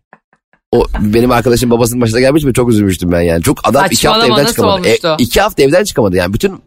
O 0.72 0.86
benim 1.00 1.30
arkadaşım 1.30 1.70
babasının 1.70 2.00
başına 2.00 2.20
gelmiş 2.20 2.44
mi 2.44 2.54
çok 2.54 2.70
üzülmüştüm 2.70 3.12
ben 3.12 3.20
yani. 3.20 3.42
Çok 3.42 3.68
adam 3.68 3.86
iki 3.90 4.08
hafta 4.08 4.20
Saçmalama, 4.20 4.40
evden 4.40 4.50
çıkamadı. 4.50 4.86
E, 4.86 4.88
olmuştu? 4.88 5.16
iki 5.18 5.40
hafta 5.40 5.62
evden 5.62 5.84
çıkamadı 5.84 6.16
yani. 6.16 6.34
Bütün 6.34 6.62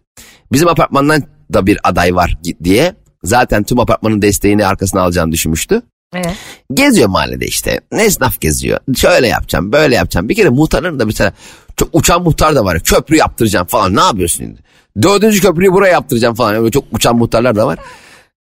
bizim 0.52 0.68
apartmandan 0.68 1.24
da 1.54 1.66
bir 1.66 1.80
aday 1.84 2.16
var 2.16 2.38
diye. 2.64 2.96
Zaten 3.24 3.64
tüm 3.64 3.80
apartmanın 3.80 4.22
desteğini 4.22 4.66
arkasına 4.66 5.02
alacağını 5.02 5.32
düşünmüştü. 5.32 5.82
Evet. 6.14 6.36
Geziyor 6.74 7.10
mahallede 7.10 7.46
işte. 7.46 7.82
Ne 7.92 8.04
esnaf 8.04 8.42
geziyor. 8.42 8.80
Şöyle 8.98 9.28
yapacağım 9.28 9.72
böyle 9.72 9.96
yapacağım. 9.96 10.30
Bir 10.30 10.36
kere 10.36 10.50
muhtarların 10.50 11.00
da 11.00 11.06
mesela 11.06 11.34
çok 11.78 11.90
uçan 11.94 12.24
muhtar 12.24 12.56
da 12.56 12.66
var. 12.66 12.80
Köprü 12.80 13.16
yaptıracağım 13.16 13.68
falan. 13.68 13.96
Ne 13.96 14.02
yapıyorsun 14.02 14.44
şimdi? 14.44 14.60
Dördüncü 15.02 15.42
köprüyü 15.42 15.72
buraya 15.74 15.92
yaptıracağım 15.92 16.36
falan. 16.36 16.56
Öyle 16.56 16.72
çok 16.72 16.84
uçan 16.92 17.16
muhtarlar 17.16 17.56
da 17.56 17.68
var. 17.68 17.80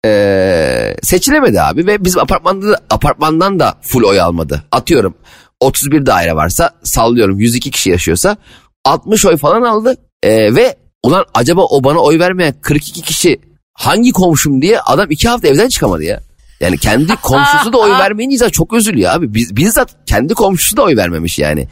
Ee, 0.06 0.96
seçilemedi 1.04 1.62
abi 1.62 1.88
ve 1.88 2.04
bizim 2.04 2.22
apartmanda 2.22 2.70
da, 2.70 2.80
apartmandan 2.90 3.60
da 3.60 3.78
full 3.82 4.04
oy 4.04 4.22
almadı. 4.22 4.64
Atıyorum 4.72 5.14
31 5.60 6.06
daire 6.06 6.36
varsa 6.36 6.72
sallıyorum 6.84 7.40
102 7.40 7.72
kişi 7.72 7.90
yaşıyorsa 7.90 8.38
60 8.86 9.26
oy 9.26 9.38
falan 9.38 9.62
aldı. 9.62 9.98
Ee, 10.24 10.56
ve 10.56 10.76
ulan 11.08 11.26
acaba 11.34 11.62
o 11.62 11.84
bana 11.84 12.00
oy 12.00 12.20
vermeyen 12.20 12.56
42 12.62 13.02
kişi 13.02 13.40
hangi 13.74 14.12
komşum 14.12 14.62
diye 14.62 14.80
adam 14.80 15.12
iki 15.12 15.30
hafta 15.30 15.48
evden 15.48 15.70
çıkamadı 15.70 16.04
ya. 16.04 16.22
Yani 16.60 16.78
kendi 16.78 17.16
komşusu 17.22 17.74
da 17.74 17.78
oy 17.78 17.92
vermeyince 17.92 18.50
çok 18.50 18.74
üzülüyor 18.74 19.12
abi. 19.12 19.34
Biz, 19.34 19.56
bizzat 19.56 19.96
kendi 20.06 20.34
komşusu 20.34 20.78
da 20.78 20.82
oy 20.82 20.96
vermemiş 20.98 21.40
yani. 21.40 21.68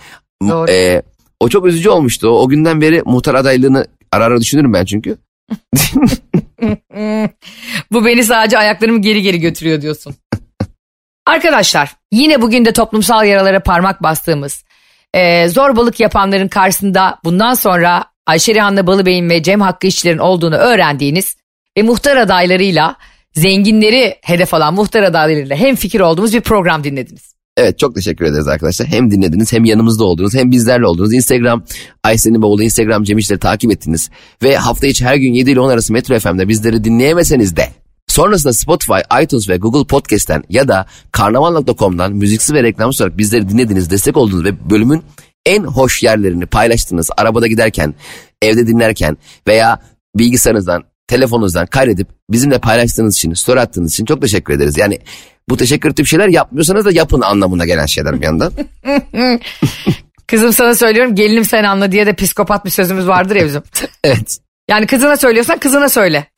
Doğru. 0.50 0.71
e, 0.71 1.02
o 1.39 1.50
çok 1.50 1.65
üzücü 1.65 1.89
olmuştu. 1.89 2.28
O, 2.28 2.41
o 2.41 2.50
günden 2.50 2.82
beri 2.82 3.02
muhtar 3.06 3.36
adaylığını 3.36 3.88
ara 4.12 4.26
ara 4.26 4.41
düşünürüm 4.41 4.74
ben 4.74 4.86
çünkü. 4.86 5.17
Bu 7.91 8.06
beni 8.06 8.24
sadece 8.24 8.58
ayaklarımı 8.58 9.02
geri 9.02 9.21
geri 9.21 9.39
götürüyor 9.39 9.82
diyorsun. 9.82 10.15
Arkadaşlar 11.26 11.95
yine 12.12 12.41
bugün 12.41 12.65
de 12.65 12.74
toplumsal 12.74 13.26
yaralara 13.26 13.60
parmak 13.60 14.04
bastığımız 14.04 14.63
e, 15.13 15.50
zorbalık 15.50 16.00
yapanların 16.00 16.48
karşısında 16.48 17.19
bundan 17.24 17.54
sonra 17.54 18.04
Ayşe 18.28 18.54
Rihanna 18.54 18.88
Balıbey'in 18.88 19.30
ve 19.30 19.44
Cem 19.44 19.62
Hakkı 19.62 19.88
işçilerin 19.88 20.18
olduğunu 20.18 20.56
öğrendiğiniz 20.56 21.36
ve 21.78 21.82
muhtar 21.82 22.18
adaylarıyla 22.18 22.96
zenginleri 23.34 24.16
hedef 24.22 24.54
alan 24.54 24.74
muhtar 24.74 25.04
adaylarıyla 25.04 25.56
hem 25.56 25.76
fikir 25.76 26.00
olduğumuz 26.00 26.34
bir 26.34 26.42
program 26.42 26.84
dinlediniz. 26.84 27.36
Evet 27.58 27.80
çok 27.80 27.96
teşekkür 27.96 28.26
ederiz 28.26 28.48
arkadaşlar. 28.48 28.88
Hem 28.88 29.12
dinlediniz 29.12 29.54
hem 29.54 29.66
yanımızda 29.66 30.04
oldunuz 30.04 30.34
hem 30.34 30.52
bizlerle 30.52 30.88
oldunuz. 30.88 31.14
Instagram 31.14 31.64
Aysen'in 32.04 32.42
bavulu 32.42 32.64
Instagram 32.64 33.04
Cem 33.04 33.18
İşleri 33.18 33.40
takip 33.40 33.72
ettiniz. 33.72 34.10
Ve 34.44 34.58
hafta 34.58 34.88
içi 34.88 35.06
her 35.06 35.16
gün 35.16 35.34
7 35.34 35.52
ile 35.52 35.60
10 35.60 35.70
arası 35.70 35.94
Metro 35.94 36.20
FM'de 36.20 36.48
bizleri 36.48 36.84
dinleyemeseniz 36.84 37.56
de 37.56 37.70
sonrasında 38.08 38.54
Spotify, 38.54 39.24
iTunes 39.24 39.50
ve 39.50 39.58
Google 39.58 39.88
Podcast'ten 39.88 40.44
ya 40.50 40.68
da 40.68 40.86
karnaval.com'dan 41.12 42.14
müziksiz 42.14 42.56
ve 42.56 42.64
reklamsız 42.64 43.02
olarak 43.02 43.18
bizleri 43.18 43.50
dinlediniz, 43.50 43.92
destek 43.92 44.18
oldunuz 44.18 44.46
ve 44.46 44.70
bölümün 44.70 45.04
en 45.46 45.64
hoş 45.64 46.04
yerlerini 46.04 46.46
paylaştınız. 46.46 47.10
Arabada 47.18 47.48
giderken, 47.48 47.94
evde 48.42 48.68
dinlerken 48.68 49.18
veya 49.48 49.80
bilgisayarınızdan, 50.16 50.84
telefonunuzdan 51.08 51.66
kaydedip 51.66 52.08
bizimle 52.30 52.60
paylaştığınız 52.60 53.16
için, 53.16 53.34
story 53.34 53.60
attığınız 53.60 53.94
için 53.94 54.06
çok 54.06 54.22
teşekkür 54.22 54.54
ederiz. 54.54 54.78
Yani 54.78 55.00
bu 55.50 55.58
teşekkür 55.58 55.92
tip 55.92 56.08
şeyler 56.08 56.28
yapmıyorsanız 56.28 56.86
da 56.86 56.92
yapın 56.92 57.22
anlamına 57.22 57.66
gelen 57.66 57.86
şeyler 57.86 58.22
bir 58.22 58.26
yandan. 58.26 58.52
Kızım 60.28 60.54
sana 60.54 60.76
söylüyorum 60.76 61.16
gelinim 61.16 61.46
sen 61.46 61.64
anla 61.64 61.92
diye 61.92 62.06
de 62.06 62.14
psikopat 62.14 62.66
bir 62.66 62.70
sözümüz 62.70 63.08
vardır 63.08 63.36
ya 63.36 63.46
bizim. 63.46 63.64
evet. 64.04 64.38
Yani 64.70 64.88
kızına 64.88 65.18
söylüyorsan 65.18 65.60
kızına 65.60 65.90
söyle. 65.90 66.28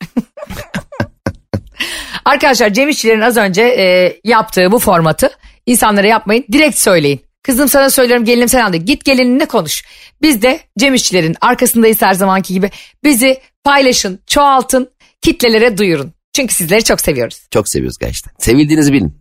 Arkadaşlar 2.24 2.72
Cem 2.72 2.88
İşçilerin 2.88 3.20
az 3.20 3.36
önce 3.36 3.62
e, 3.62 4.16
yaptığı 4.24 4.72
bu 4.72 4.78
formatı 4.78 5.30
insanlara 5.66 6.06
yapmayın. 6.06 6.44
Direkt 6.52 6.78
söyleyin. 6.78 7.27
Kızım 7.48 7.68
sana 7.68 7.90
söylüyorum 7.90 8.24
gelinim 8.24 8.48
sen 8.48 8.60
anla. 8.60 8.76
Git 8.76 9.04
gelininle 9.04 9.46
konuş. 9.46 9.84
Biz 10.22 10.42
de 10.42 10.60
Cem 10.78 10.94
İşçilerin 10.94 11.36
arkasındayız 11.40 12.02
her 12.02 12.14
zamanki 12.14 12.54
gibi. 12.54 12.70
Bizi 13.04 13.40
paylaşın, 13.64 14.20
çoğaltın, 14.26 14.90
kitlelere 15.22 15.78
duyurun. 15.78 16.12
Çünkü 16.32 16.54
sizleri 16.54 16.84
çok 16.84 17.00
seviyoruz. 17.00 17.40
Çok 17.50 17.68
seviyoruz 17.68 17.98
gerçekten. 17.98 18.32
Sevildiğinizi 18.38 18.92
bilin. 18.92 19.14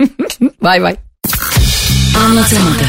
Bay 0.62 0.82
bay. 0.82 0.96
Anlatamadım. 2.16 2.86